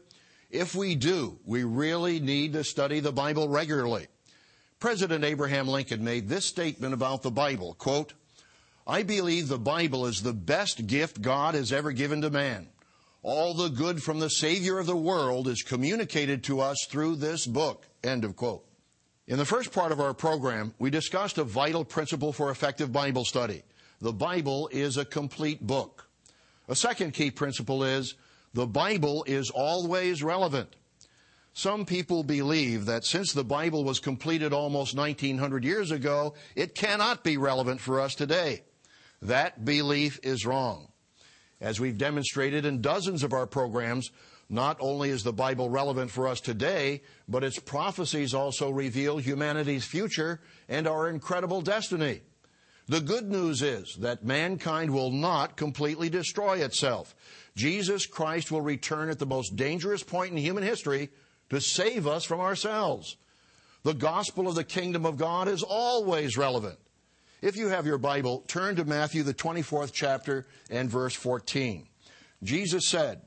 If 0.50 0.76
we 0.76 0.96
do, 0.96 1.40
we 1.46 1.64
really 1.64 2.20
need 2.20 2.54
to 2.54 2.64
study 2.64 3.00
the 3.00 3.12
Bible 3.12 3.48
regularly. 3.48 4.08
President 4.80 5.24
Abraham 5.24 5.68
Lincoln 5.68 6.04
made 6.04 6.28
this 6.28 6.46
statement 6.46 6.94
about 6.94 7.22
the 7.22 7.32
Bible, 7.32 7.74
quote, 7.76 8.14
I 8.86 9.04
believe 9.04 9.48
the 9.48 9.58
Bible 9.58 10.06
is 10.06 10.22
the 10.22 10.34
best 10.34 10.88
gift 10.88 11.22
God 11.22 11.56
has 11.56 11.72
ever 11.72 11.94
given 11.94 12.22
to 12.22 12.30
man. 12.30 12.68
All 13.22 13.54
the 13.54 13.70
good 13.70 14.04
from 14.04 14.20
the 14.20 14.30
Savior 14.30 14.78
of 14.78 14.86
the 14.86 14.96
world 14.96 15.48
is 15.48 15.64
communicated 15.64 16.44
to 16.46 16.60
us 16.60 16.86
through 16.90 17.16
this 17.16 17.48
book. 17.48 17.88
End 18.04 18.26
of 18.26 18.36
quote. 18.36 18.66
In 19.26 19.38
the 19.38 19.46
first 19.46 19.72
part 19.72 19.94
of 19.94 20.02
our 20.02 20.14
program, 20.14 20.74
we 20.80 20.90
discussed 20.90 21.38
a 21.38 21.46
vital 21.46 21.86
principle 21.86 22.34
for 22.34 22.52
effective 22.52 22.92
Bible 22.92 23.24
study. 23.24 23.64
The 24.02 24.12
Bible 24.12 24.68
is 24.74 24.98
a 24.98 25.06
complete 25.06 25.66
book. 25.66 26.10
A 26.68 26.76
second 26.76 27.14
key 27.14 27.32
principle 27.32 27.86
is 27.86 28.16
the 28.54 28.68
Bible 28.68 29.24
is 29.26 29.50
always 29.50 30.22
relevant. 30.22 30.76
Some 31.54 31.86
people 31.86 32.24
believe 32.24 32.86
that 32.88 33.06
since 33.06 33.32
the 33.32 33.46
Bible 33.46 33.86
was 33.86 34.02
completed 34.02 34.52
almost 34.52 34.98
1900 34.98 35.64
years 35.64 35.92
ago, 35.92 36.34
it 36.56 36.76
cannot 36.76 37.24
be 37.24 37.38
relevant 37.38 37.80
for 37.80 38.02
us 38.02 38.16
today. 38.16 38.64
That 39.24 39.64
belief 39.64 40.20
is 40.22 40.46
wrong. 40.46 40.90
As 41.62 41.80
we've 41.80 41.98
demonstrated 41.98 42.66
in 42.66 42.82
dozens 42.82 43.24
of 43.24 43.32
our 43.32 43.48
programs, 43.48 44.12
not 44.50 44.76
only 44.82 45.12
is 45.12 45.24
the 45.24 45.32
Bible 45.32 45.70
relevant 45.70 46.12
for 46.12 46.28
us 46.28 46.42
today, 46.42 47.02
but 47.30 47.44
its 47.44 47.58
prophecies 47.58 48.34
also 48.34 48.70
reveal 48.70 49.18
humanity's 49.18 49.86
future 49.86 50.42
and 50.68 50.88
our 50.88 51.08
incredible 51.08 51.62
destiny. 51.62 52.20
The 52.88 53.00
good 53.00 53.32
news 53.32 53.62
is 53.62 53.96
that 54.02 54.26
mankind 54.26 54.94
will 54.94 55.10
not 55.10 55.56
completely 55.56 56.10
destroy 56.10 56.58
itself. 56.58 57.16
Jesus 57.56 58.06
Christ 58.06 58.52
will 58.52 58.60
return 58.60 59.10
at 59.10 59.20
the 59.20 59.26
most 59.26 59.56
dangerous 59.56 60.04
point 60.04 60.32
in 60.32 60.38
human 60.38 60.64
history 60.64 61.10
to 61.50 61.62
save 61.62 62.08
us 62.08 62.26
from 62.26 62.42
ourselves. 62.42 63.16
The 63.84 63.94
gospel 63.94 64.50
of 64.50 64.56
the 64.56 64.66
kingdom 64.66 65.06
of 65.06 65.16
God 65.16 65.48
is 65.48 65.64
always 65.64 66.36
relevant. 66.36 66.78
If 67.44 67.58
you 67.58 67.68
have 67.68 67.86
your 67.86 67.98
Bible, 67.98 68.46
turn 68.48 68.78
to 68.78 68.86
Matthew, 68.86 69.22
the 69.22 69.34
24th 69.34 69.92
chapter, 69.92 70.46
and 70.70 70.90
verse 70.90 71.14
14. 71.14 71.86
Jesus 72.42 72.88
said, 72.88 73.20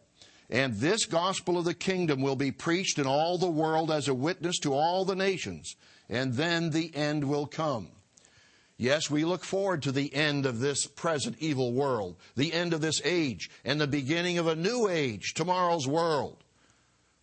And 0.49 0.73
this 0.76 1.04
gospel 1.04 1.58
of 1.58 1.66
the 1.66 1.75
kingdom 1.75 2.23
will 2.23 2.35
be 2.35 2.50
preached 2.50 2.99
in 2.99 3.06
all 3.06 3.37
the 3.37 3.46
world 3.46 3.90
as 3.90 4.08
a 4.08 4.14
witness 4.14 4.58
to 4.61 4.73
all 4.73 5.04
the 5.04 5.14
nations, 5.14 5.76
and 6.08 6.32
then 6.32 6.70
the 6.70 6.96
end 6.96 7.28
will 7.28 7.44
come. 7.44 7.88
Yes, 8.78 9.11
we 9.11 9.26
look 9.26 9.44
forward 9.44 9.82
to 9.82 9.92
the 9.92 10.14
end 10.14 10.46
of 10.46 10.61
this 10.61 10.87
present 10.87 11.37
evil 11.38 11.75
world, 11.75 12.16
the 12.37 12.54
end 12.54 12.73
of 12.73 12.80
this 12.80 13.02
age, 13.04 13.50
and 13.66 13.78
the 13.78 13.87
beginning 13.87 14.38
of 14.38 14.46
a 14.46 14.56
new 14.56 14.88
age, 14.88 15.35
tomorrow's 15.35 15.87
world. 15.87 16.42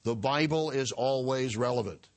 The 0.03 0.15
Bible 0.15 0.69
is 0.69 0.91
always 0.91 1.57
relevant. 1.57 2.07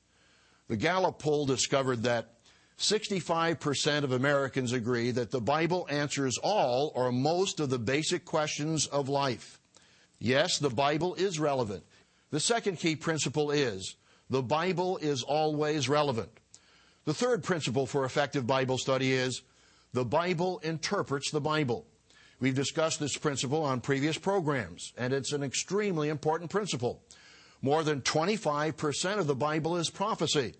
The 0.67 0.77
Gallup 0.77 1.17
poll 1.17 1.47
discovered 1.47 2.03
that 2.03 2.36
65% 2.77 4.03
of 4.03 4.11
Americans 4.11 4.71
agree 4.71 5.11
that 5.11 5.31
the 5.31 5.41
Bible 5.41 5.87
answers 5.89 6.37
all 6.37 6.91
or 6.95 7.11
most 7.11 7.59
of 7.59 7.69
the 7.69 7.79
basic 7.79 8.23
questions 8.23 8.85
of 8.87 9.09
life. 9.09 9.59
Yes, 10.19 10.59
the 10.59 10.69
Bible 10.69 11.15
is 11.15 11.39
relevant. 11.39 11.83
The 12.29 12.39
second 12.39 12.77
key 12.77 12.95
principle 12.95 13.51
is 13.51 13.95
the 14.29 14.43
Bible 14.43 14.97
is 14.97 15.23
always 15.23 15.89
relevant. 15.89 16.29
The 17.05 17.13
third 17.13 17.43
principle 17.43 17.85
for 17.85 18.05
effective 18.05 18.45
Bible 18.45 18.77
study 18.77 19.13
is 19.13 19.41
the 19.93 20.05
Bible 20.05 20.59
interprets 20.59 21.31
the 21.31 21.41
Bible. 21.41 21.85
We've 22.39 22.53
discussed 22.53 22.99
this 22.99 23.17
principle 23.17 23.63
on 23.63 23.81
previous 23.81 24.17
programs, 24.17 24.91
and 24.97 25.13
it's 25.13 25.31
an 25.31 25.41
extremely 25.41 26.09
important 26.09 26.51
principle. 26.51 27.01
More 27.61 27.83
than 27.83 28.01
25% 28.01 29.17
of 29.17 29.25
the 29.25 29.35
Bible 29.35 29.77
is 29.77 29.89
prophecy, 29.89 30.53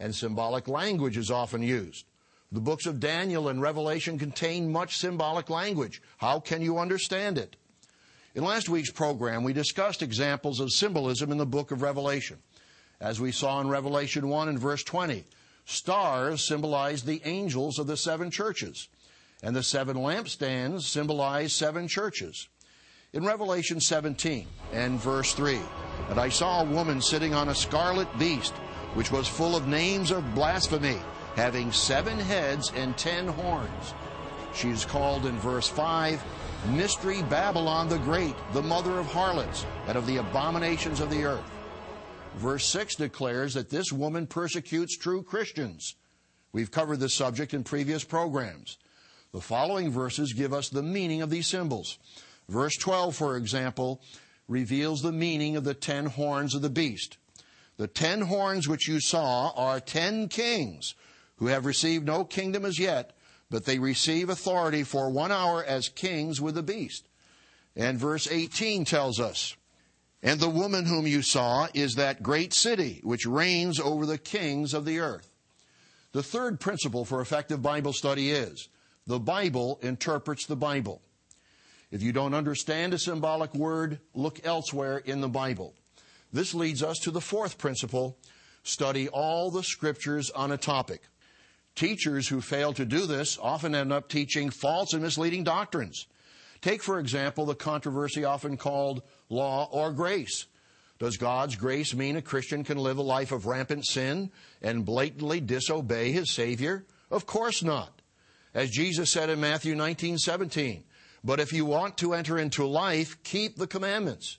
and 0.00 0.14
symbolic 0.14 0.68
language 0.68 1.16
is 1.16 1.30
often 1.30 1.62
used. 1.62 2.04
The 2.50 2.60
books 2.60 2.86
of 2.86 3.00
Daniel 3.00 3.48
and 3.48 3.60
Revelation 3.60 4.18
contain 4.18 4.72
much 4.72 4.96
symbolic 4.96 5.50
language. 5.50 6.00
How 6.16 6.40
can 6.40 6.62
you 6.62 6.78
understand 6.78 7.36
it? 7.36 7.56
In 8.34 8.44
last 8.44 8.68
week's 8.68 8.90
program, 8.90 9.44
we 9.44 9.52
discussed 9.52 10.02
examples 10.02 10.60
of 10.60 10.72
symbolism 10.72 11.30
in 11.32 11.38
the 11.38 11.46
book 11.46 11.70
of 11.70 11.82
Revelation. 11.82 12.38
As 13.00 13.20
we 13.20 13.32
saw 13.32 13.60
in 13.60 13.68
Revelation 13.68 14.28
1 14.28 14.48
and 14.48 14.58
verse 14.58 14.82
20, 14.82 15.24
Stars 15.70 16.48
symbolize 16.48 17.02
the 17.02 17.20
angels 17.26 17.78
of 17.78 17.86
the 17.86 17.96
seven 17.96 18.30
churches, 18.30 18.88
and 19.42 19.54
the 19.54 19.62
seven 19.62 19.98
lampstands 19.98 20.84
symbolize 20.84 21.52
seven 21.52 21.86
churches. 21.86 22.48
In 23.12 23.26
Revelation 23.26 23.78
17 23.78 24.46
and 24.72 24.98
verse 24.98 25.34
3, 25.34 25.60
and 26.08 26.18
I 26.18 26.30
saw 26.30 26.62
a 26.62 26.64
woman 26.64 27.02
sitting 27.02 27.34
on 27.34 27.50
a 27.50 27.54
scarlet 27.54 28.08
beast, 28.18 28.54
which 28.94 29.12
was 29.12 29.28
full 29.28 29.54
of 29.56 29.68
names 29.68 30.10
of 30.10 30.34
blasphemy, 30.34 30.98
having 31.36 31.72
seven 31.72 32.18
heads 32.18 32.72
and 32.74 32.96
ten 32.96 33.28
horns. 33.28 33.94
She 34.54 34.70
is 34.70 34.84
called 34.84 35.26
in 35.26 35.38
verse 35.38 35.68
5 35.68 36.22
Mystery 36.70 37.22
Babylon 37.22 37.88
the 37.88 37.98
Great, 37.98 38.34
the 38.52 38.62
mother 38.62 38.98
of 38.98 39.06
harlots 39.06 39.64
and 39.86 39.96
of 39.96 40.06
the 40.06 40.16
abominations 40.16 41.00
of 41.00 41.10
the 41.10 41.24
earth. 41.24 41.50
Verse 42.36 42.66
6 42.66 42.96
declares 42.96 43.54
that 43.54 43.70
this 43.70 43.92
woman 43.92 44.26
persecutes 44.26 44.96
true 44.96 45.22
Christians. 45.22 45.94
We've 46.52 46.70
covered 46.70 46.98
this 46.98 47.14
subject 47.14 47.54
in 47.54 47.62
previous 47.62 48.04
programs. 48.04 48.78
The 49.32 49.40
following 49.40 49.90
verses 49.90 50.32
give 50.32 50.52
us 50.52 50.68
the 50.68 50.82
meaning 50.82 51.22
of 51.22 51.30
these 51.30 51.46
symbols. 51.46 51.98
Verse 52.48 52.76
12, 52.76 53.14
for 53.14 53.36
example, 53.36 54.00
reveals 54.48 55.02
the 55.02 55.12
meaning 55.12 55.56
of 55.56 55.64
the 55.64 55.74
ten 55.74 56.06
horns 56.06 56.54
of 56.54 56.62
the 56.62 56.70
beast. 56.70 57.17
The 57.78 57.86
ten 57.86 58.22
horns 58.22 58.68
which 58.68 58.88
you 58.88 59.00
saw 59.00 59.52
are 59.56 59.80
ten 59.80 60.28
kings 60.28 60.94
who 61.36 61.46
have 61.46 61.64
received 61.64 62.04
no 62.04 62.24
kingdom 62.24 62.64
as 62.64 62.78
yet, 62.78 63.16
but 63.50 63.64
they 63.64 63.78
receive 63.78 64.28
authority 64.28 64.82
for 64.82 65.08
one 65.08 65.32
hour 65.32 65.64
as 65.64 65.88
kings 65.88 66.40
with 66.40 66.56
the 66.56 66.62
beast. 66.62 67.08
And 67.76 67.96
verse 67.96 68.26
18 68.28 68.84
tells 68.84 69.20
us, 69.20 69.56
And 70.22 70.40
the 70.40 70.50
woman 70.50 70.86
whom 70.86 71.06
you 71.06 71.22
saw 71.22 71.68
is 71.72 71.94
that 71.94 72.22
great 72.22 72.52
city 72.52 73.00
which 73.04 73.24
reigns 73.24 73.78
over 73.78 74.04
the 74.04 74.18
kings 74.18 74.74
of 74.74 74.84
the 74.84 74.98
earth. 74.98 75.30
The 76.10 76.22
third 76.24 76.58
principle 76.58 77.04
for 77.04 77.20
effective 77.20 77.62
Bible 77.62 77.92
study 77.92 78.32
is 78.32 78.68
the 79.06 79.20
Bible 79.20 79.78
interprets 79.82 80.46
the 80.46 80.56
Bible. 80.56 81.00
If 81.92 82.02
you 82.02 82.12
don't 82.12 82.34
understand 82.34 82.92
a 82.92 82.98
symbolic 82.98 83.54
word, 83.54 84.00
look 84.14 84.44
elsewhere 84.44 84.98
in 84.98 85.20
the 85.20 85.28
Bible. 85.28 85.74
This 86.32 86.54
leads 86.54 86.82
us 86.82 86.98
to 87.00 87.10
the 87.10 87.20
fourth 87.20 87.58
principle 87.58 88.18
study 88.62 89.08
all 89.08 89.50
the 89.50 89.62
scriptures 89.62 90.30
on 90.30 90.52
a 90.52 90.58
topic. 90.58 91.02
Teachers 91.74 92.28
who 92.28 92.40
fail 92.40 92.72
to 92.74 92.84
do 92.84 93.06
this 93.06 93.38
often 93.40 93.74
end 93.74 93.92
up 93.92 94.08
teaching 94.08 94.50
false 94.50 94.92
and 94.92 95.02
misleading 95.02 95.44
doctrines. 95.44 96.06
Take, 96.60 96.82
for 96.82 96.98
example, 96.98 97.46
the 97.46 97.54
controversy 97.54 98.24
often 98.24 98.56
called 98.56 99.02
law 99.28 99.68
or 99.70 99.92
grace. 99.92 100.46
Does 100.98 101.16
God's 101.16 101.54
grace 101.54 101.94
mean 101.94 102.16
a 102.16 102.22
Christian 102.22 102.64
can 102.64 102.78
live 102.78 102.98
a 102.98 103.02
life 103.02 103.30
of 103.30 103.46
rampant 103.46 103.86
sin 103.86 104.32
and 104.60 104.84
blatantly 104.84 105.40
disobey 105.40 106.10
his 106.10 106.32
Savior? 106.32 106.84
Of 107.10 107.26
course 107.26 107.62
not. 107.62 108.02
As 108.52 108.70
Jesus 108.70 109.12
said 109.12 109.30
in 109.30 109.40
Matthew 109.40 109.76
19, 109.76 110.18
17, 110.18 110.82
but 111.22 111.38
if 111.38 111.52
you 111.52 111.64
want 111.64 111.96
to 111.98 112.14
enter 112.14 112.38
into 112.38 112.66
life, 112.66 113.22
keep 113.22 113.56
the 113.56 113.68
commandments. 113.68 114.38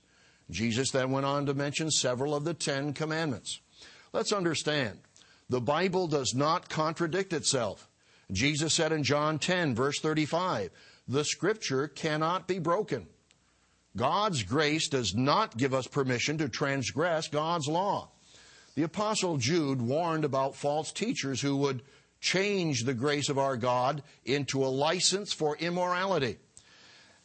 Jesus 0.50 0.91
then 0.91 1.12
went 1.12 1.25
on 1.25 1.46
to 1.46 1.53
mention 1.53 1.91
several 1.91 2.34
of 2.34 2.44
the 2.44 2.53
Ten 2.53 2.94
Commandments. 2.94 3.60
Let's 4.13 4.34
understand, 4.34 5.00
the 5.50 5.62
Bible 5.62 6.08
does 6.08 6.34
not 6.34 6.70
contradict 6.70 7.34
itself. 7.34 7.88
Jesus 8.32 8.74
said 8.74 8.91
in 8.91 9.03
John 9.03 9.39
10, 9.39 9.75
verse 9.75 10.00
35, 10.00 10.72
the 11.08 11.24
scripture 11.24 11.88
cannot 11.88 12.48
be 12.48 12.60
broken. 12.60 13.08
God's 13.96 14.44
grace 14.44 14.88
does 14.88 15.15
not 15.15 15.58
give 15.58 15.74
us 15.74 15.88
permission 15.88 16.38
to 16.38 16.50
transgress 16.50 17.27
God's 17.27 17.68
law. 17.68 18.12
The 18.75 18.84
Apostle 18.84 19.38
Jude 19.38 19.82
warned 19.82 20.24
about 20.24 20.56
false 20.56 20.91
teachers 20.91 21.41
who 21.41 21.58
would 21.58 21.82
change 22.22 22.84
the 22.84 22.94
grace 22.94 23.29
of 23.29 23.38
our 23.38 23.58
God 23.58 24.03
into 24.25 24.63
a 24.63 24.68
license 24.68 25.34
for 25.34 25.58
immorality. 25.58 26.38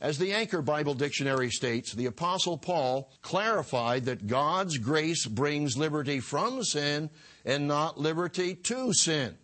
As 0.05 0.19
the 0.19 0.35
Anchor 0.35 0.61
Bible 0.61 0.93
Dictionary 0.93 1.49
states, 1.49 1.95
the 1.95 2.05
Apostle 2.05 2.59
Paul 2.59 3.11
clarified 3.23 4.05
that 4.05 4.27
God's 4.27 4.77
grace 4.77 5.25
brings 5.25 5.79
liberty 5.79 6.21
from 6.21 6.63
sin 6.63 7.09
and 7.47 7.67
not 7.67 7.99
liberty 7.99 8.55
to 8.55 8.93
sin. 8.93 9.39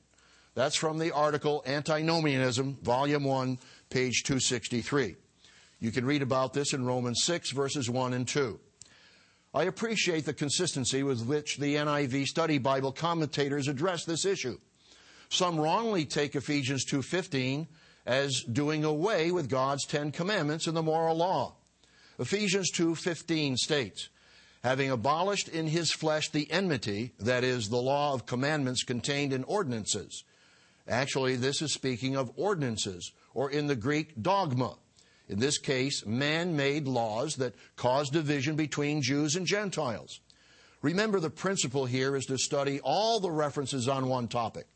That's 0.54 0.76
from 0.76 0.98
the 0.98 1.12
article 1.12 1.62
Antinomianism, 1.64 2.76
Volume 2.82 3.24
1, 3.24 3.58
page 3.88 4.22
263. 4.24 5.16
You 5.78 5.90
can 5.90 6.04
read 6.04 6.20
about 6.20 6.52
this 6.52 6.74
in 6.74 6.84
Romans 6.84 7.22
6, 7.24 7.52
verses 7.52 7.88
1 7.88 8.12
and 8.12 8.28
2. 8.28 8.60
I 9.54 9.62
appreciate 9.62 10.26
the 10.26 10.34
consistency 10.34 11.02
with 11.02 11.24
which 11.24 11.56
the 11.56 11.76
NIV 11.76 12.26
Study 12.26 12.58
Bible 12.58 12.92
commentators 12.92 13.66
address 13.66 14.04
this 14.04 14.26
issue. 14.26 14.58
Some 15.30 15.58
wrongly 15.58 16.04
take 16.04 16.34
Ephesians 16.34 16.84
2:15 16.84 17.66
as 18.10 18.42
doing 18.42 18.84
away 18.84 19.30
with 19.30 19.48
God's 19.48 19.86
10 19.86 20.10
commandments 20.10 20.66
and 20.66 20.76
the 20.76 20.82
moral 20.82 21.16
law. 21.16 21.54
Ephesians 22.18 22.72
2:15 22.72 23.56
states, 23.56 24.08
having 24.64 24.90
abolished 24.90 25.46
in 25.46 25.68
his 25.68 25.92
flesh 25.92 26.28
the 26.28 26.50
enmity, 26.50 27.12
that 27.20 27.44
is 27.44 27.68
the 27.68 27.80
law 27.80 28.12
of 28.12 28.26
commandments 28.26 28.82
contained 28.82 29.32
in 29.32 29.44
ordinances. 29.44 30.24
Actually, 30.88 31.36
this 31.36 31.62
is 31.62 31.72
speaking 31.72 32.16
of 32.16 32.32
ordinances 32.34 33.12
or 33.32 33.48
in 33.48 33.68
the 33.68 33.76
Greek 33.76 34.20
dogma. 34.20 34.76
In 35.28 35.38
this 35.38 35.58
case, 35.58 36.04
man-made 36.04 36.88
laws 36.88 37.36
that 37.36 37.54
cause 37.76 38.10
division 38.10 38.56
between 38.56 39.02
Jews 39.02 39.36
and 39.36 39.46
Gentiles. 39.46 40.18
Remember 40.82 41.20
the 41.20 41.30
principle 41.30 41.86
here 41.86 42.16
is 42.16 42.26
to 42.26 42.38
study 42.38 42.80
all 42.82 43.20
the 43.20 43.30
references 43.30 43.86
on 43.86 44.08
one 44.08 44.26
topic. 44.26 44.66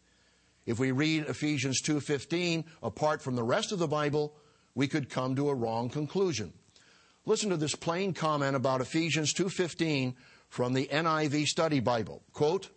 If 0.66 0.78
we 0.78 0.92
read 0.92 1.26
Ephesians 1.26 1.80
2:15 1.82 2.64
apart 2.82 3.22
from 3.22 3.36
the 3.36 3.42
rest 3.42 3.72
of 3.72 3.78
the 3.78 3.88
Bible, 3.88 4.34
we 4.74 4.88
could 4.88 5.10
come 5.10 5.36
to 5.36 5.48
a 5.48 5.54
wrong 5.54 5.88
conclusion. 5.88 6.52
Listen 7.26 7.50
to 7.50 7.56
this 7.56 7.74
plain 7.74 8.12
comment 8.12 8.56
about 8.56 8.80
Ephesians 8.80 9.32
2:15 9.32 10.14
from 10.48 10.72
the 10.72 10.88
NIV 10.90 11.46
Study 11.46 11.80
Bible. 11.80 12.22
Quote, 12.32 12.70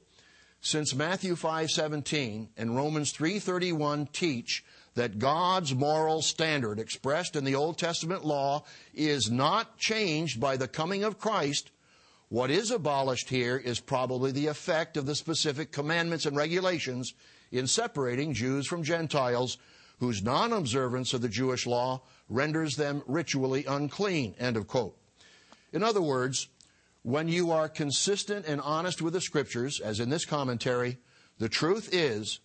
since 0.61 0.93
Matthew 0.95 1.35
5:17 1.35 2.49
and 2.57 2.75
Romans 2.75 3.13
3:31 3.13 4.11
teach 4.11 4.63
that 4.95 5.19
God's 5.19 5.75
moral 5.75 6.21
standard 6.21 6.79
expressed 6.79 7.35
in 7.35 7.43
the 7.43 7.55
Old 7.55 7.77
Testament 7.77 8.25
law 8.25 8.63
is 8.93 9.29
not 9.29 9.77
changed 9.77 10.39
by 10.39 10.57
the 10.57 10.67
coming 10.67 11.03
of 11.03 11.19
Christ, 11.19 11.69
what 12.29 12.51
is 12.51 12.71
abolished 12.71 13.29
here 13.29 13.57
is 13.57 13.79
probably 13.79 14.31
the 14.31 14.47
effect 14.47 14.97
of 14.97 15.05
the 15.05 15.15
specific 15.15 15.71
commandments 15.71 16.25
and 16.25 16.35
regulations 16.35 17.13
in 17.51 17.67
separating 17.67 18.33
Jews 18.33 18.67
from 18.67 18.83
Gentiles 18.83 19.57
whose 19.99 20.21
non 20.21 20.53
observance 20.53 21.13
of 21.13 21.21
the 21.21 21.29
Jewish 21.29 21.65
law 21.65 22.01
renders 22.29 22.75
them 22.75 23.01
ritually 23.07 23.65
unclean. 23.65 24.35
End 24.39 24.57
of 24.57 24.67
quote. 24.67 24.95
In 25.73 25.83
other 25.83 26.01
words, 26.01 26.49
when 27.03 27.27
you 27.27 27.51
are 27.51 27.69
consistent 27.69 28.45
and 28.45 28.59
honest 28.61 29.01
with 29.01 29.13
the 29.13 29.21
scriptures, 29.21 29.79
as 29.79 29.99
in 29.99 30.09
this 30.09 30.25
commentary, 30.25 30.97
the 31.39 31.49
truth 31.49 31.89
is 31.93 32.39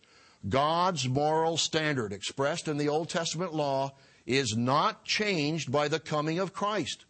God's 0.48 1.08
moral 1.08 1.56
standard 1.56 2.12
expressed 2.12 2.68
in 2.68 2.76
the 2.76 2.88
Old 2.88 3.08
Testament 3.08 3.54
law 3.54 3.94
is 4.26 4.56
not 4.56 5.04
changed 5.04 5.72
by 5.72 5.88
the 5.88 6.00
coming 6.00 6.38
of 6.38 6.52
Christ. 6.52 7.04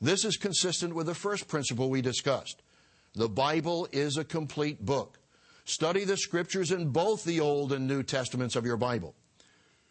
This 0.00 0.24
is 0.24 0.36
consistent 0.36 0.94
with 0.94 1.06
the 1.06 1.14
first 1.14 1.46
principle 1.46 1.90
we 1.90 2.00
discussed. 2.00 2.62
The 3.14 3.28
Bible 3.28 3.88
is 3.92 4.16
a 4.16 4.24
complete 4.24 4.84
book. 4.84 5.18
Study 5.64 6.04
the 6.04 6.16
scriptures 6.16 6.70
in 6.70 6.88
both 6.88 7.24
the 7.24 7.40
Old 7.40 7.72
and 7.72 7.86
New 7.86 8.02
Testaments 8.02 8.56
of 8.56 8.64
your 8.64 8.76
Bible. 8.76 9.14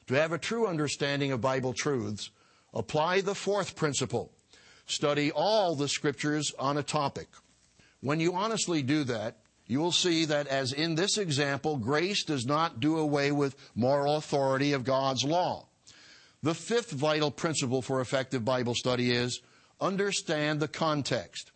To 0.08 0.15
have 0.15 0.32
a 0.32 0.39
true 0.39 0.65
understanding 0.65 1.32
of 1.32 1.41
Bible 1.41 1.74
truths, 1.74 2.32
apply 2.74 3.22
the 3.22 3.36
fourth 3.36 3.76
principle. 3.76 4.32
Study 4.88 5.32
all 5.32 5.76
the 5.76 5.88
scriptures 5.88 6.52
on 6.58 6.78
a 6.78 6.84
topic. 6.84 7.28
When 8.02 8.19
you 8.19 8.34
honestly 8.34 8.82
do 8.82 9.04
that, 9.04 9.38
you 9.67 9.80
will 9.80 9.91
see 9.91 10.26
that 10.26 10.48
as 10.48 10.74
in 10.74 10.95
this 10.95 11.19
example, 11.19 11.78
grace 11.78 12.24
does 12.24 12.45
not 12.45 12.80
do 12.80 12.98
away 12.98 13.32
with 13.32 13.56
moral 13.76 14.15
authority 14.15 14.74
of 14.74 14.84
God's 14.84 15.24
law. 15.24 15.67
The 16.41 16.56
fifth 16.56 16.91
vital 16.91 17.30
principle 17.30 17.84
for 17.84 18.02
effective 18.02 18.43
Bible 18.43 18.74
study 18.74 19.12
is 19.12 19.41
understand 19.81 20.59
the 20.59 20.67
context. 20.67 21.51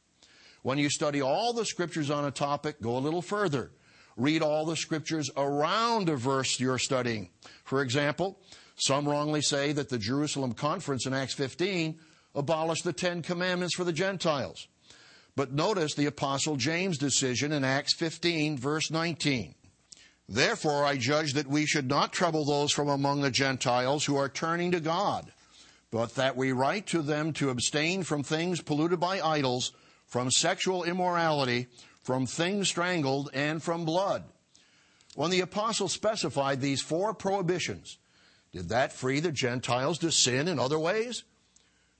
When 0.62 0.77
you 0.77 0.89
study 0.89 1.21
all 1.21 1.53
the 1.53 1.65
scriptures 1.65 2.09
on 2.09 2.25
a 2.25 2.31
topic, 2.31 2.81
go 2.81 2.97
a 2.97 2.99
little 2.99 3.21
further 3.21 3.71
read 4.17 4.41
all 4.41 4.65
the 4.65 4.75
scriptures 4.75 5.29
around 5.36 6.09
a 6.09 6.15
verse 6.15 6.59
you're 6.59 6.77
studying. 6.77 7.29
For 7.63 7.81
example, 7.81 8.39
some 8.75 9.07
wrongly 9.07 9.41
say 9.41 9.71
that 9.73 9.89
the 9.89 9.97
Jerusalem 9.97 10.53
conference 10.53 11.05
in 11.05 11.13
Acts 11.13 11.33
15 11.33 11.99
abolished 12.36 12.83
the 12.83 12.93
Ten 12.93 13.21
Commandments 13.21 13.75
for 13.75 13.83
the 13.83 13.93
Gentiles. 13.93 14.67
But 15.36 15.51
notice 15.51 15.95
the 15.95 16.05
Apostle 16.05 16.57
James' 16.57 16.97
decision 16.97 17.51
in 17.51 17.63
Acts 17.63 17.95
15, 17.95 18.57
verse 18.57 18.91
19. 18.91 19.55
Therefore, 20.29 20.86
I 20.86 20.97
judge 20.97 21.33
that 21.33 21.47
we 21.47 21.65
should 21.65 21.88
not 21.88 22.13
trouble 22.13 22.45
those 22.45 22.71
from 22.71 22.88
among 22.88 23.21
the 23.21 23.31
Gentiles 23.31 24.05
who 24.05 24.15
are 24.15 24.29
turning 24.29 24.71
to 24.71 24.79
God, 24.79 25.31
but 25.93 26.15
that 26.15 26.36
we 26.36 26.51
write 26.51 26.88
to 26.88 27.03
them 27.03 27.32
to 27.34 27.51
abstain 27.51 28.01
from 28.01 28.23
things 28.23 28.60
polluted 28.60 28.99
by 28.99 29.21
idols, 29.21 29.73
from 30.08 30.32
sexual 30.32 30.84
immorality, 30.84 31.67
from 32.01 32.25
things 32.25 32.67
strangled, 32.67 33.29
and 33.32 33.62
from 33.62 33.86
blood. 33.86 34.23
When 35.13 35.29
the 35.29 35.41
apostle 35.41 35.88
specified 35.88 36.60
these 36.60 36.82
four 36.82 37.13
prohibitions, 37.13 37.99
did 38.51 38.69
that 38.69 38.91
free 38.91 39.19
the 39.19 39.32
Gentiles 39.32 39.99
to 39.99 40.12
sin 40.12 40.47
in 40.47 40.58
other 40.58 40.79
ways? 40.79 41.25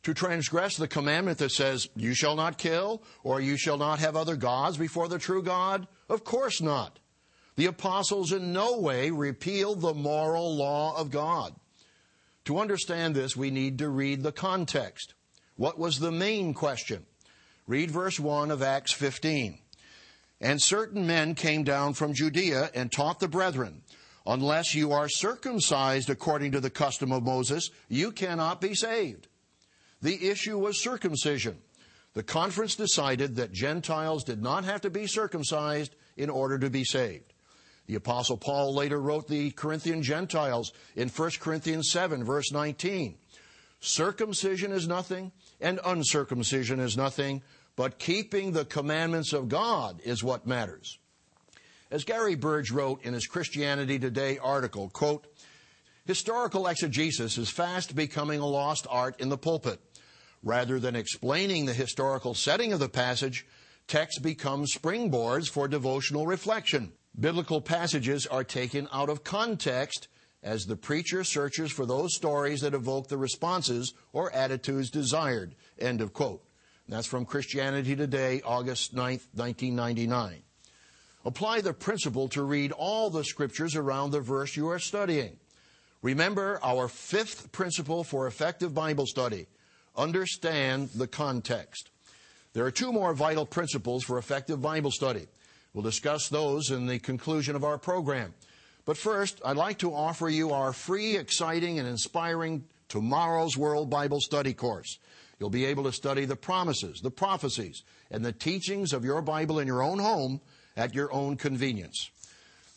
To 0.02 0.16
transgress 0.16 0.76
the 0.76 0.88
commandment 0.88 1.38
that 1.38 1.52
says, 1.52 1.88
you 1.96 2.16
shall 2.16 2.36
not 2.36 2.58
kill, 2.58 3.04
or 3.24 3.42
you 3.42 3.58
shall 3.58 3.78
not 3.78 4.00
have 4.00 4.16
other 4.16 4.36
gods 4.36 4.76
before 4.76 5.08
the 5.08 5.20
true 5.20 5.44
God? 5.44 5.88
Of 6.10 6.24
course 6.24 6.62
not. 6.62 6.98
The 7.58 7.68
apostles 7.68 8.32
in 8.32 8.54
no 8.54 8.80
way 8.80 9.12
repealed 9.12 9.82
the 9.82 9.94
moral 9.94 10.56
law 10.58 10.98
of 10.98 11.12
God. 11.12 11.54
To 12.46 12.60
understand 12.60 13.16
this, 13.16 13.38
we 13.38 13.52
need 13.52 13.78
to 13.80 13.90
read 13.90 14.22
the 14.22 14.32
context. 14.32 15.14
What 15.56 15.80
was 15.80 16.00
the 16.00 16.12
main 16.12 16.54
question? 16.54 17.06
Read 17.68 17.90
verse 17.90 18.20
1 18.20 18.52
of 18.52 18.62
Acts 18.62 18.92
15. 18.92 19.60
And 20.42 20.62
certain 20.62 21.08
men 21.08 21.36
came 21.36 21.64
down 21.64 21.94
from 21.94 22.14
Judea 22.14 22.70
and 22.74 22.92
taught 22.92 23.20
the 23.20 23.30
brethren, 23.30 23.84
Unless 24.26 24.74
you 24.74 24.92
are 24.94 25.10
circumcised 25.10 26.10
according 26.10 26.54
to 26.54 26.62
the 26.62 26.70
custom 26.70 27.12
of 27.12 27.24
Moses, 27.24 27.70
you 27.90 28.12
cannot 28.12 28.62
be 28.62 28.74
saved. 28.74 29.28
The 30.02 30.30
issue 30.30 30.58
was 30.58 30.82
circumcision. 30.82 31.58
The 32.14 32.24
conference 32.24 32.76
decided 32.76 33.36
that 33.36 33.52
Gentiles 33.52 34.24
did 34.24 34.42
not 34.42 34.66
have 34.66 34.82
to 34.82 34.90
be 34.90 35.08
circumcised 35.08 35.96
in 36.16 36.30
order 36.30 36.58
to 36.60 36.70
be 36.70 36.84
saved. 36.84 37.33
The 37.88 37.96
Apostle 37.96 38.38
Paul 38.38 38.74
later 38.74 39.02
wrote 39.02 39.28
the 39.28 39.52
Corinthian 39.52 40.04
Gentiles 40.04 40.72
in 40.96 41.10
1 41.10 41.32
Corinthians 41.40 41.90
7, 41.92 42.24
verse 42.24 42.52
19 42.52 43.18
Circumcision 43.82 44.72
is 44.72 44.88
nothing, 44.88 45.34
and 45.60 45.80
uncircumcision 45.84 46.80
is 46.80 46.96
nothing, 46.96 47.42
but 47.76 48.00
keeping 48.00 48.52
the 48.54 48.64
commandments 48.64 49.34
of 49.34 49.50
God 49.50 50.00
is 50.06 50.24
what 50.24 50.48
matters. 50.48 50.98
As 51.92 52.06
Gary 52.06 52.36
Burge 52.36 52.72
wrote 52.72 53.04
in 53.04 53.14
his 53.14 53.28
Christianity 53.28 54.00
Today 54.00 54.38
article, 54.38 54.90
quote, 54.90 55.28
Historical 56.06 56.68
exegesis 56.68 57.38
is 57.38 57.50
fast 57.50 57.96
becoming 57.96 58.40
a 58.40 58.48
lost 58.48 58.88
art 58.90 59.20
in 59.20 59.30
the 59.30 59.38
pulpit. 59.38 59.80
Rather 60.42 60.80
than 60.80 60.96
explaining 60.96 61.66
the 61.66 61.74
historical 61.74 62.34
setting 62.34 62.74
of 62.74 62.80
the 62.80 62.90
passage, 62.90 63.46
texts 63.88 64.20
become 64.20 64.66
springboards 64.66 65.50
for 65.50 65.68
devotional 65.68 66.26
reflection. 66.26 66.94
Biblical 67.20 67.62
passages 67.62 68.26
are 68.26 68.44
taken 68.44 68.88
out 68.92 69.10
of 69.10 69.24
context 69.24 70.08
as 70.42 70.66
the 70.66 70.76
preacher 70.76 71.24
searches 71.24 71.72
for 71.72 71.86
those 71.86 72.16
stories 72.16 72.62
that 72.62 72.74
evoke 72.74 73.08
the 73.08 73.18
responses 73.18 73.94
or 74.12 74.34
attitudes 74.34 74.90
desired. 74.90 75.56
End 75.80 76.02
of 76.02 76.14
quote. 76.14 76.44
that's 76.88 77.08
from 77.08 77.26
Christianity 77.26 77.96
Today, 77.96 78.42
August 78.44 78.94
9th, 78.94 79.28
1999. 79.34 80.44
Apply 81.26 81.62
the 81.62 81.74
principle 81.74 82.28
to 82.30 82.44
read 82.44 82.72
all 82.74 83.10
the 83.10 83.24
scriptures 83.24 83.76
around 83.76 84.12
the 84.12 84.20
verse 84.20 84.58
you 84.58 84.68
are 84.70 84.80
studying. 84.80 85.38
Remember 86.02 86.60
our 86.62 86.90
fifth 86.90 87.52
principle 87.54 88.04
for 88.04 88.28
effective 88.28 88.74
Bible 88.74 89.06
study 89.06 89.48
understand 89.96 90.90
the 90.96 91.08
context. 91.08 91.92
There 92.54 92.66
are 92.66 92.72
two 92.72 92.92
more 92.92 93.14
vital 93.14 93.46
principles 93.46 94.04
for 94.04 94.18
effective 94.18 94.62
Bible 94.62 94.92
study. 94.92 95.28
We'll 95.74 95.84
discuss 95.84 96.30
those 96.30 96.70
in 96.70 96.86
the 96.86 97.00
conclusion 97.00 97.56
of 97.56 97.64
our 97.64 97.78
program. 97.78 98.34
But 98.86 98.98
first, 98.98 99.42
I'd 99.44 99.58
like 99.58 99.80
to 99.80 99.94
offer 99.94 100.30
you 100.30 100.52
our 100.52 100.74
free, 100.74 101.16
exciting, 101.16 101.80
and 101.80 101.88
inspiring 101.88 102.66
Tomorrow's 102.90 103.58
World 103.58 103.90
Bible 103.90 104.20
Study 104.20 104.54
course. 104.54 105.00
You'll 105.40 105.50
be 105.50 105.66
able 105.66 105.86
to 105.86 105.92
study 105.92 106.26
the 106.26 106.36
promises, 106.36 107.02
the 107.02 107.12
prophecies, 107.12 107.84
and 108.12 108.24
the 108.24 108.32
teachings 108.32 108.94
of 108.94 109.04
your 109.04 109.22
Bible 109.22 109.60
in 109.60 109.68
your 109.68 109.82
own 109.82 110.00
home 110.00 110.42
at 110.78 110.94
your 110.94 111.12
own 111.12 111.38
convenience. 111.38 112.12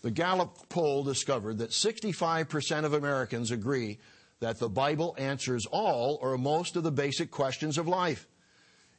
The 0.02 0.11
Gallup 0.11 0.68
poll 0.68 1.04
discovered 1.04 1.59
that 1.59 1.70
65% 1.70 2.85
of 2.85 2.94
Americans 2.94 3.50
agree 3.50 3.98
that 4.40 4.59
the 4.59 4.68
Bible 4.68 5.14
answers 5.18 5.66
all 5.66 6.18
or 6.22 6.38
most 6.38 6.76
of 6.76 6.82
the 6.82 6.92
basic 6.92 7.30
questions 7.30 7.78
of 7.78 7.88
life. 7.88 8.26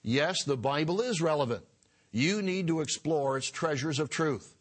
Yes, 0.03 0.43
the 0.43 0.57
Bible 0.57 1.01
is 1.01 1.21
relevant. 1.21 1.63
You 2.11 2.41
need 2.41 2.67
to 2.67 2.81
explore 2.81 3.37
its 3.37 3.51
treasures 3.51 3.99
of 3.99 4.09
truth. 4.09 4.55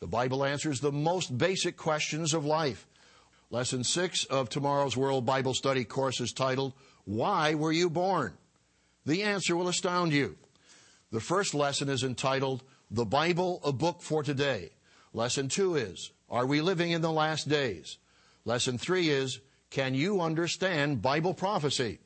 The 0.00 0.06
Bible 0.06 0.44
answers 0.44 0.80
the 0.80 0.92
most 0.92 1.36
basic 1.36 1.76
questions 1.76 2.34
of 2.34 2.44
life. 2.44 2.86
Lesson 3.50 3.84
6 3.84 4.24
of 4.26 4.48
tomorrow's 4.48 4.96
World 4.96 5.26
Bible 5.26 5.54
Study 5.54 5.84
course 5.84 6.20
is 6.20 6.32
titled, 6.32 6.72
Why 7.04 7.54
Were 7.54 7.72
You 7.72 7.90
Born? 7.90 8.34
The 9.04 9.22
answer 9.22 9.56
will 9.56 9.68
astound 9.68 10.12
you. 10.12 10.36
The 11.10 11.20
first 11.20 11.54
lesson 11.54 11.88
is 11.88 12.04
entitled, 12.04 12.62
The 12.90 13.04
Bible, 13.04 13.60
a 13.64 13.72
Book 13.72 14.02
for 14.02 14.22
Today. 14.22 14.70
Lesson 15.12 15.48
2 15.48 15.74
is, 15.74 16.12
Are 16.30 16.46
We 16.46 16.60
Living 16.60 16.92
in 16.92 17.02
the 17.02 17.10
Last 17.10 17.48
Days? 17.48 17.98
Lesson 18.44 18.78
3 18.78 19.08
is, 19.08 19.40
Can 19.70 19.94
You 19.94 20.20
Understand 20.20 21.02
Bible 21.02 21.34
Prophecy? 21.34 21.98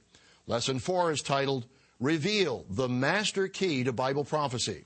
Lesson 0.46 0.78
4 0.78 1.12
is 1.12 1.20
titled, 1.20 1.66
Reveal, 2.00 2.64
the 2.68 2.88
Master 2.88 3.48
Key 3.48 3.84
to 3.84 3.92
Bible 3.92 4.24
Prophecy 4.24 4.84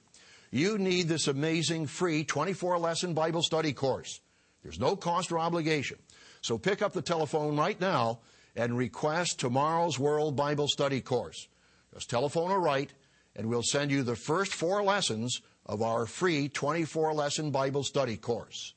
you 0.51 0.79
need 0.79 1.09
this 1.09 1.29
amazing 1.29 1.87
free 1.87 2.25
24 2.25 2.79
lesson 2.79 3.15
Bible 3.15 3.43
study 3.43 3.73
course. 3.73 4.21
There's 4.63 4.81
no 4.81 4.97
cost 4.97 5.31
or 5.31 5.39
obligation. 5.39 5.99
So 6.41 6.59
pick 6.59 6.83
up 6.83 6.93
the 6.93 7.03
telephone 7.03 7.57
right 7.57 7.79
now 7.81 8.21
and 8.57 8.77
request 8.77 9.39
tomorrow's 9.39 9.99
World 9.99 10.37
Bible 10.37 10.69
Study 10.69 11.01
course. 11.01 11.49
Just 11.95 12.11
telephone 12.11 12.51
or 12.51 12.61
write, 12.61 12.93
and 13.37 13.49
we'll 13.49 13.63
send 13.63 13.91
you 13.91 14.03
the 14.03 14.17
first 14.17 14.53
four 14.53 14.83
lessons 14.83 15.41
of 15.67 15.83
our 15.83 16.07
free 16.07 16.49
24 16.49 17.13
lesson 17.13 17.51
Bible 17.51 17.85
study 17.85 18.17
course. 18.17 18.75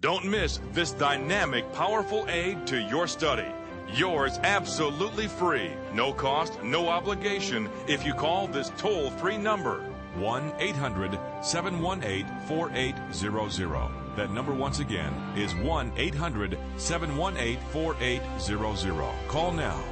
Don't 0.00 0.24
miss 0.24 0.60
this 0.72 0.92
dynamic, 0.92 1.70
powerful 1.72 2.26
aid 2.28 2.66
to 2.68 2.80
your 2.80 3.06
study. 3.06 3.46
Yours 3.92 4.38
absolutely 4.42 5.28
free, 5.28 5.70
no 5.92 6.12
cost, 6.12 6.62
no 6.62 6.88
obligation 6.88 7.68
if 7.86 8.04
you 8.04 8.14
call 8.14 8.46
this 8.46 8.70
toll 8.76 9.10
free 9.10 9.38
number 9.38 9.80
1 10.16 10.52
800 10.58 11.18
718 11.42 12.26
4800. 12.48 13.90
That 14.16 14.30
number 14.30 14.52
once 14.52 14.80
again 14.80 15.12
is 15.36 15.54
1 15.54 15.92
800 15.96 16.58
718 16.76 17.58
4800. 17.70 19.28
Call 19.28 19.52
now 19.52 19.82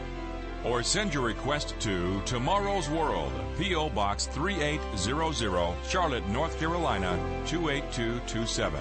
or 0.65 0.83
send 0.83 1.13
your 1.13 1.25
request 1.25 1.75
to 1.81 2.21
Tomorrow's 2.25 2.89
World, 2.89 3.33
P.O. 3.59 3.91
Box 3.91 4.27
3800, 4.27 5.77
Charlotte, 5.87 6.27
North 6.29 6.59
Carolina 6.59 7.19
28227. 7.47 8.81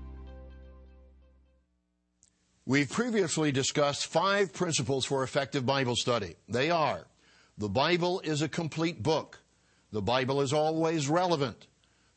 We've 2.71 2.89
previously 2.89 3.51
discussed 3.51 4.07
five 4.07 4.53
principles 4.53 5.03
for 5.03 5.23
effective 5.23 5.65
Bible 5.65 5.97
study. 5.97 6.37
They 6.47 6.69
are 6.71 7.05
the 7.57 7.67
Bible 7.67 8.21
is 8.21 8.41
a 8.41 8.47
complete 8.47 9.03
book, 9.03 9.39
the 9.91 10.01
Bible 10.01 10.39
is 10.39 10.53
always 10.53 11.09
relevant, 11.09 11.67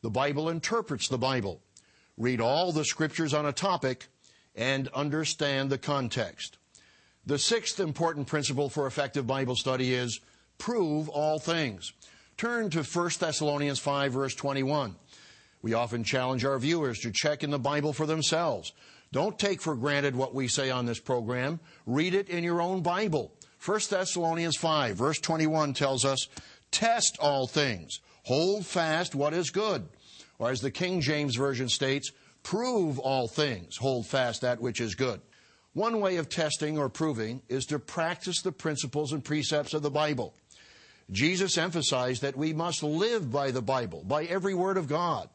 the 0.01 0.09
Bible 0.09 0.47
interprets 0.47 1.09
the 1.09 1.17
Bible, 1.17 1.59
read 2.17 2.39
all 2.39 2.71
the 2.71 2.85
scriptures 2.85 3.33
on 3.33 3.45
a 3.45 3.51
topic, 3.51 4.07
and 4.55 4.87
understand 4.95 5.69
the 5.69 5.77
context. 5.77 6.57
The 7.25 7.37
sixth 7.37 7.81
important 7.81 8.27
principle 8.27 8.69
for 8.69 8.87
effective 8.87 9.27
Bible 9.27 9.57
study 9.57 9.93
is 9.93 10.21
prove 10.57 11.09
all 11.09 11.37
things. 11.37 11.91
Turn 12.37 12.69
to 12.69 12.83
1 12.83 13.09
Thessalonians 13.19 13.79
5, 13.79 14.13
verse 14.13 14.35
21. 14.35 14.95
We 15.61 15.73
often 15.73 16.05
challenge 16.05 16.45
our 16.45 16.59
viewers 16.59 16.99
to 16.99 17.11
check 17.11 17.43
in 17.43 17.49
the 17.49 17.59
Bible 17.59 17.91
for 17.91 18.05
themselves. 18.05 18.71
Don't 19.15 19.39
take 19.39 19.61
for 19.61 19.75
granted 19.75 20.13
what 20.13 20.35
we 20.35 20.49
say 20.49 20.69
on 20.69 20.85
this 20.85 20.99
program. 20.99 21.61
Read 21.85 22.13
it 22.13 22.27
in 22.27 22.43
your 22.43 22.61
own 22.61 22.81
Bible. 22.81 23.31
1 23.65 23.79
Thessalonians 23.89 24.57
5, 24.57 24.97
verse 24.97 25.19
21 25.19 25.73
tells 25.73 26.03
us, 26.03 26.27
Test 26.69 27.17
all 27.21 27.47
things, 27.47 28.01
hold 28.23 28.65
fast 28.65 29.15
what 29.15 29.33
is 29.33 29.49
good 29.49 29.87
or 30.37 30.49
as 30.49 30.61
the 30.61 30.71
King 30.71 31.01
James 31.01 31.35
Version 31.35 31.69
states, 31.69 32.11
prove 32.43 32.99
all 32.99 33.27
things, 33.27 33.77
hold 33.77 34.05
fast 34.05 34.41
that 34.41 34.61
which 34.61 34.81
is 34.81 34.95
good. 34.95 35.21
One 35.73 36.01
way 36.01 36.17
of 36.17 36.29
testing 36.29 36.77
or 36.77 36.89
proving 36.89 37.41
is 37.49 37.65
to 37.67 37.79
practice 37.79 38.41
the 38.41 38.51
principles 38.51 39.11
and 39.11 39.23
precepts 39.23 39.73
of 39.73 39.81
the 39.81 39.91
Bible. 39.91 40.33
Jesus 41.09 41.57
emphasized 41.57 42.21
that 42.21 42.37
we 42.37 42.53
must 42.53 42.81
live 42.83 43.31
by 43.31 43.51
the 43.51 43.61
Bible, 43.61 44.03
by 44.03 44.25
every 44.25 44.53
word 44.53 44.77
of 44.77 44.89
God. 44.89 45.29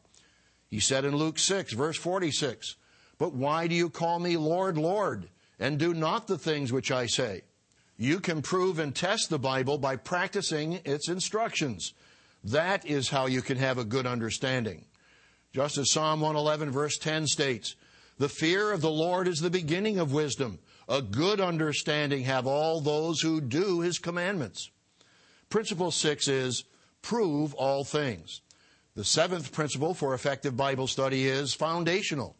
He 0.67 0.79
said 0.79 1.03
in 1.03 1.15
Luke 1.15 1.39
6, 1.39 1.73
verse 1.73 1.97
46, 1.97 2.75
But 3.21 3.35
why 3.35 3.67
do 3.67 3.75
you 3.75 3.91
call 3.91 4.17
me 4.17 4.35
Lord, 4.35 4.79
Lord, 4.79 5.29
and 5.59 5.77
do 5.77 5.93
not 5.93 6.25
the 6.25 6.39
things 6.39 6.73
which 6.73 6.89
I 6.89 7.05
say? 7.05 7.43
You 7.95 8.19
can 8.19 8.41
prove 8.41 8.79
and 8.79 8.95
test 8.95 9.29
the 9.29 9.37
Bible 9.37 9.77
by 9.77 9.95
practicing 9.97 10.79
its 10.85 11.07
instructions. 11.07 11.93
That 12.43 12.83
is 12.83 13.09
how 13.09 13.27
you 13.27 13.43
can 13.43 13.57
have 13.57 13.77
a 13.77 13.85
good 13.85 14.07
understanding. 14.07 14.85
Just 15.53 15.77
as 15.77 15.91
Psalm 15.91 16.19
111, 16.21 16.71
verse 16.71 16.97
10 16.97 17.27
states, 17.27 17.75
The 18.17 18.27
fear 18.27 18.71
of 18.71 18.81
the 18.81 18.89
Lord 18.89 19.27
is 19.27 19.39
the 19.39 19.51
beginning 19.51 19.99
of 19.99 20.11
wisdom. 20.11 20.57
A 20.89 21.03
good 21.03 21.39
understanding 21.39 22.23
have 22.23 22.47
all 22.47 22.81
those 22.81 23.21
who 23.21 23.39
do 23.39 23.81
his 23.81 23.99
commandments. 23.99 24.71
Principle 25.47 25.91
six 25.91 26.27
is 26.27 26.63
prove 27.03 27.53
all 27.53 27.83
things. 27.83 28.41
The 28.95 29.05
seventh 29.05 29.51
principle 29.51 29.93
for 29.93 30.15
effective 30.15 30.57
Bible 30.57 30.87
study 30.87 31.27
is 31.27 31.53
foundational. 31.53 32.35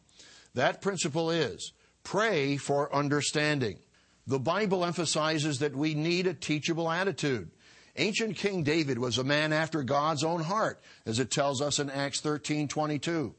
That 0.54 0.82
principle 0.82 1.30
is 1.30 1.72
pray 2.04 2.56
for 2.56 2.94
understanding. 2.94 3.78
The 4.26 4.38
Bible 4.38 4.84
emphasizes 4.84 5.58
that 5.60 5.74
we 5.74 5.94
need 5.94 6.26
a 6.26 6.34
teachable 6.34 6.90
attitude. 6.90 7.50
Ancient 7.96 8.36
King 8.36 8.62
David 8.62 8.98
was 8.98 9.18
a 9.18 9.24
man 9.24 9.52
after 9.52 9.82
God's 9.82 10.24
own 10.24 10.42
heart, 10.42 10.80
as 11.04 11.18
it 11.18 11.30
tells 11.30 11.60
us 11.60 11.78
in 11.78 11.90
Acts 11.90 12.20
13:22. 12.20 13.34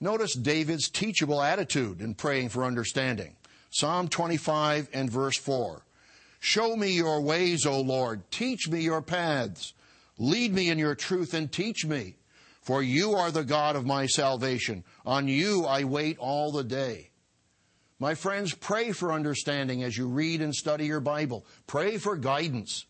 Notice 0.00 0.34
David's 0.34 0.88
teachable 0.88 1.42
attitude 1.42 2.00
in 2.00 2.14
praying 2.14 2.48
for 2.50 2.64
understanding. 2.64 3.36
Psalm 3.70 4.08
25 4.08 4.88
and 4.92 5.10
verse 5.10 5.36
4. 5.36 5.84
Show 6.40 6.76
me 6.76 6.92
your 6.92 7.20
ways, 7.20 7.66
O 7.66 7.80
Lord. 7.80 8.30
Teach 8.30 8.68
me 8.68 8.80
your 8.80 9.02
paths. 9.02 9.72
Lead 10.18 10.52
me 10.52 10.68
in 10.68 10.78
your 10.78 10.94
truth 10.94 11.34
and 11.34 11.50
teach 11.50 11.84
me. 11.84 12.16
For 12.64 12.82
you 12.82 13.12
are 13.12 13.30
the 13.30 13.44
God 13.44 13.76
of 13.76 13.86
my 13.86 14.06
salvation. 14.06 14.84
On 15.04 15.28
you 15.28 15.66
I 15.66 15.84
wait 15.84 16.18
all 16.18 16.50
the 16.50 16.64
day. 16.64 17.10
My 17.98 18.14
friends, 18.14 18.54
pray 18.54 18.92
for 18.92 19.12
understanding 19.12 19.82
as 19.82 19.96
you 19.96 20.08
read 20.08 20.42
and 20.42 20.54
study 20.54 20.86
your 20.86 21.00
Bible. 21.00 21.46
Pray 21.66 21.98
for 21.98 22.16
guidance. 22.16 22.86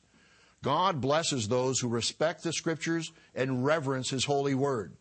God 0.63 1.01
blesses 1.01 1.47
those 1.47 1.79
who 1.79 1.89
respect 1.89 2.43
the 2.43 2.53
Scriptures 2.53 3.13
and 3.35 3.65
reverence 3.65 4.11
His 4.11 4.25
holy 4.25 4.55
word. 4.55 4.97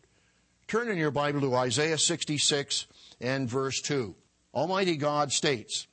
Turn 0.66 0.88
in 0.88 0.98
your 0.98 1.10
Bible 1.10 1.40
to 1.42 1.54
Isaiah 1.54 1.98
66 1.98 2.86
and 3.20 3.48
verse 3.48 3.80
2. 3.80 4.14
Almighty 4.54 4.96
God 4.96 5.30
states, 5.30 5.86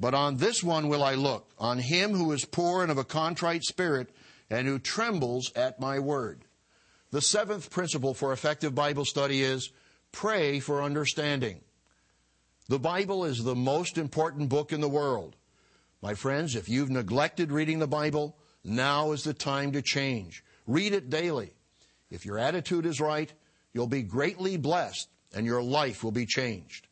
But 0.00 0.14
on 0.14 0.36
this 0.36 0.62
one 0.62 0.88
will 0.88 1.02
I 1.02 1.14
look, 1.14 1.50
on 1.58 1.78
him 1.78 2.12
who 2.12 2.32
is 2.32 2.44
poor 2.44 2.82
and 2.82 2.90
of 2.90 2.98
a 2.98 3.04
contrite 3.04 3.64
spirit, 3.64 4.10
and 4.48 4.66
who 4.66 4.78
trembles 4.78 5.52
at 5.54 5.80
my 5.80 5.98
word. 5.98 6.45
The 7.10 7.20
seventh 7.20 7.70
principle 7.70 8.14
for 8.14 8.32
effective 8.32 8.74
Bible 8.74 9.04
study 9.04 9.42
is 9.42 9.70
pray 10.12 10.60
for 10.60 10.82
understanding. 10.82 11.60
The 12.68 12.78
Bible 12.78 13.24
is 13.24 13.44
the 13.44 13.54
most 13.54 13.96
important 13.96 14.48
book 14.48 14.72
in 14.72 14.80
the 14.80 14.88
world. 14.88 15.36
My 16.02 16.14
friends, 16.14 16.56
if 16.56 16.68
you've 16.68 16.90
neglected 16.90 17.52
reading 17.52 17.78
the 17.78 17.86
Bible, 17.86 18.36
now 18.64 19.12
is 19.12 19.22
the 19.22 19.34
time 19.34 19.72
to 19.72 19.82
change. 19.82 20.42
Read 20.66 20.92
it 20.92 21.10
daily. 21.10 21.52
If 22.10 22.26
your 22.26 22.38
attitude 22.38 22.86
is 22.86 23.00
right, 23.00 23.32
you'll 23.72 23.86
be 23.86 24.02
greatly 24.02 24.56
blessed 24.56 25.08
and 25.34 25.46
your 25.46 25.62
life 25.62 26.02
will 26.02 26.12
be 26.12 26.26
changed. 26.26 26.88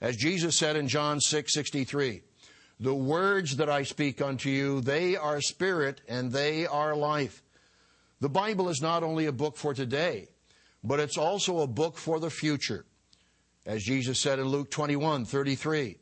As 0.00 0.16
Jesus 0.16 0.56
said 0.56 0.76
in 0.76 0.88
John 0.88 1.20
6:63, 1.20 2.22
"The 2.80 2.94
words 2.94 3.56
that 3.56 3.70
I 3.70 3.84
speak 3.84 4.20
unto 4.20 4.50
you, 4.50 4.80
they 4.80 5.16
are 5.16 5.40
spirit 5.40 6.02
and 6.06 6.32
they 6.32 6.66
are 6.66 6.94
life." 6.94 7.42
The 8.20 8.28
Bible 8.28 8.68
is 8.68 8.80
not 8.80 9.02
only 9.02 9.26
a 9.26 9.32
book 9.32 9.56
for 9.56 9.74
today, 9.74 10.28
but 10.82 11.00
it's 11.00 11.18
also 11.18 11.60
a 11.60 11.66
book 11.66 11.96
for 11.96 12.20
the 12.20 12.30
future. 12.30 12.84
As 13.66 13.82
Jesus 13.82 14.20
said 14.20 14.38
in 14.38 14.48
Luke 14.48 14.70
21:33, 14.70 15.96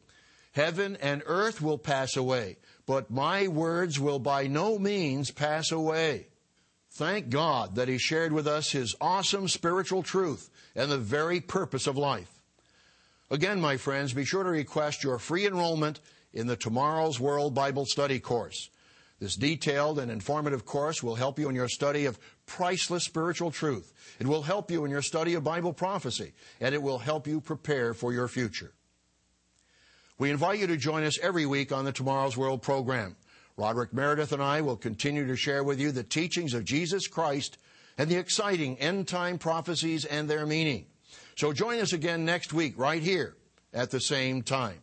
"Heaven 0.52 0.96
and 0.96 1.22
earth 1.26 1.60
will 1.60 1.78
pass 1.78 2.16
away, 2.16 2.58
but 2.86 3.10
my 3.10 3.48
words 3.48 3.98
will 4.00 4.18
by 4.18 4.46
no 4.46 4.78
means 4.78 5.30
pass 5.30 5.70
away." 5.70 6.26
Thank 6.90 7.30
God 7.30 7.76
that 7.76 7.88
He 7.88 7.98
shared 7.98 8.32
with 8.32 8.46
us 8.46 8.72
His 8.72 8.94
awesome 9.00 9.48
spiritual 9.48 10.02
truth 10.02 10.50
and 10.74 10.90
the 10.90 10.98
very 10.98 11.40
purpose 11.40 11.86
of 11.86 11.96
life. 11.96 12.42
Again, 13.30 13.60
my 13.60 13.78
friends, 13.78 14.12
be 14.12 14.26
sure 14.26 14.42
to 14.42 14.50
request 14.50 15.02
your 15.02 15.18
free 15.18 15.46
enrollment 15.46 16.00
in 16.34 16.48
the 16.48 16.56
Tomorrow's 16.56 17.18
World 17.18 17.54
Bible 17.54 17.86
Study 17.86 18.20
course. 18.20 18.68
This 19.22 19.36
detailed 19.36 20.00
and 20.00 20.10
informative 20.10 20.64
course 20.64 21.00
will 21.00 21.14
help 21.14 21.38
you 21.38 21.48
in 21.48 21.54
your 21.54 21.68
study 21.68 22.06
of 22.06 22.18
priceless 22.44 23.04
spiritual 23.04 23.52
truth. 23.52 23.92
It 24.18 24.26
will 24.26 24.42
help 24.42 24.68
you 24.68 24.84
in 24.84 24.90
your 24.90 25.00
study 25.00 25.34
of 25.34 25.44
Bible 25.44 25.72
prophecy, 25.72 26.32
and 26.60 26.74
it 26.74 26.82
will 26.82 26.98
help 26.98 27.28
you 27.28 27.40
prepare 27.40 27.94
for 27.94 28.12
your 28.12 28.26
future. 28.26 28.72
We 30.18 30.32
invite 30.32 30.58
you 30.58 30.66
to 30.66 30.76
join 30.76 31.04
us 31.04 31.20
every 31.20 31.46
week 31.46 31.70
on 31.70 31.84
the 31.84 31.92
Tomorrow's 31.92 32.36
World 32.36 32.62
program. 32.62 33.14
Roderick 33.56 33.94
Meredith 33.94 34.32
and 34.32 34.42
I 34.42 34.60
will 34.60 34.76
continue 34.76 35.24
to 35.28 35.36
share 35.36 35.62
with 35.62 35.78
you 35.78 35.92
the 35.92 36.02
teachings 36.02 36.52
of 36.52 36.64
Jesus 36.64 37.06
Christ 37.06 37.58
and 37.96 38.10
the 38.10 38.18
exciting 38.18 38.76
end 38.80 39.06
time 39.06 39.38
prophecies 39.38 40.04
and 40.04 40.28
their 40.28 40.46
meaning. 40.46 40.86
So 41.36 41.52
join 41.52 41.78
us 41.78 41.92
again 41.92 42.24
next 42.24 42.52
week, 42.52 42.76
right 42.76 43.00
here 43.00 43.36
at 43.72 43.92
the 43.92 44.00
same 44.00 44.42
time. 44.42 44.80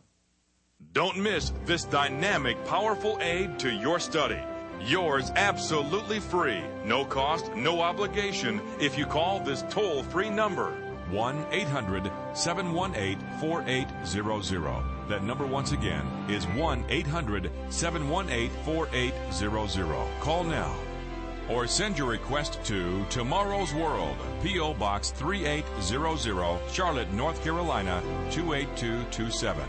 Don't 0.92 1.18
miss 1.18 1.52
this 1.66 1.84
dynamic, 1.84 2.64
powerful 2.64 3.16
aid 3.20 3.60
to 3.60 3.70
your 3.70 4.00
study. 4.00 4.40
Yours 4.80 5.30
absolutely 5.36 6.18
free, 6.18 6.62
no 6.84 7.04
cost, 7.04 7.54
no 7.54 7.80
obligation 7.80 8.60
if 8.80 8.98
you 8.98 9.06
call 9.06 9.38
this 9.38 9.62
toll 9.70 10.02
free 10.02 10.28
number 10.28 10.72
1 11.10 11.46
800 11.52 12.10
718 12.34 13.20
4800. 13.38 14.82
That 15.08 15.22
number 15.22 15.46
once 15.46 15.70
again 15.70 16.04
is 16.28 16.44
1 16.48 16.84
800 16.88 17.52
718 17.68 18.50
4800. 18.64 20.20
Call 20.20 20.42
now 20.42 20.74
or 21.48 21.68
send 21.68 21.98
your 21.98 22.08
request 22.08 22.62
to 22.64 23.04
Tomorrow's 23.10 23.74
World, 23.74 24.16
P.O. 24.42 24.74
Box 24.74 25.10
3800, 25.12 26.60
Charlotte, 26.72 27.12
North 27.12 27.42
Carolina 27.44 28.02
28227. 28.30 29.68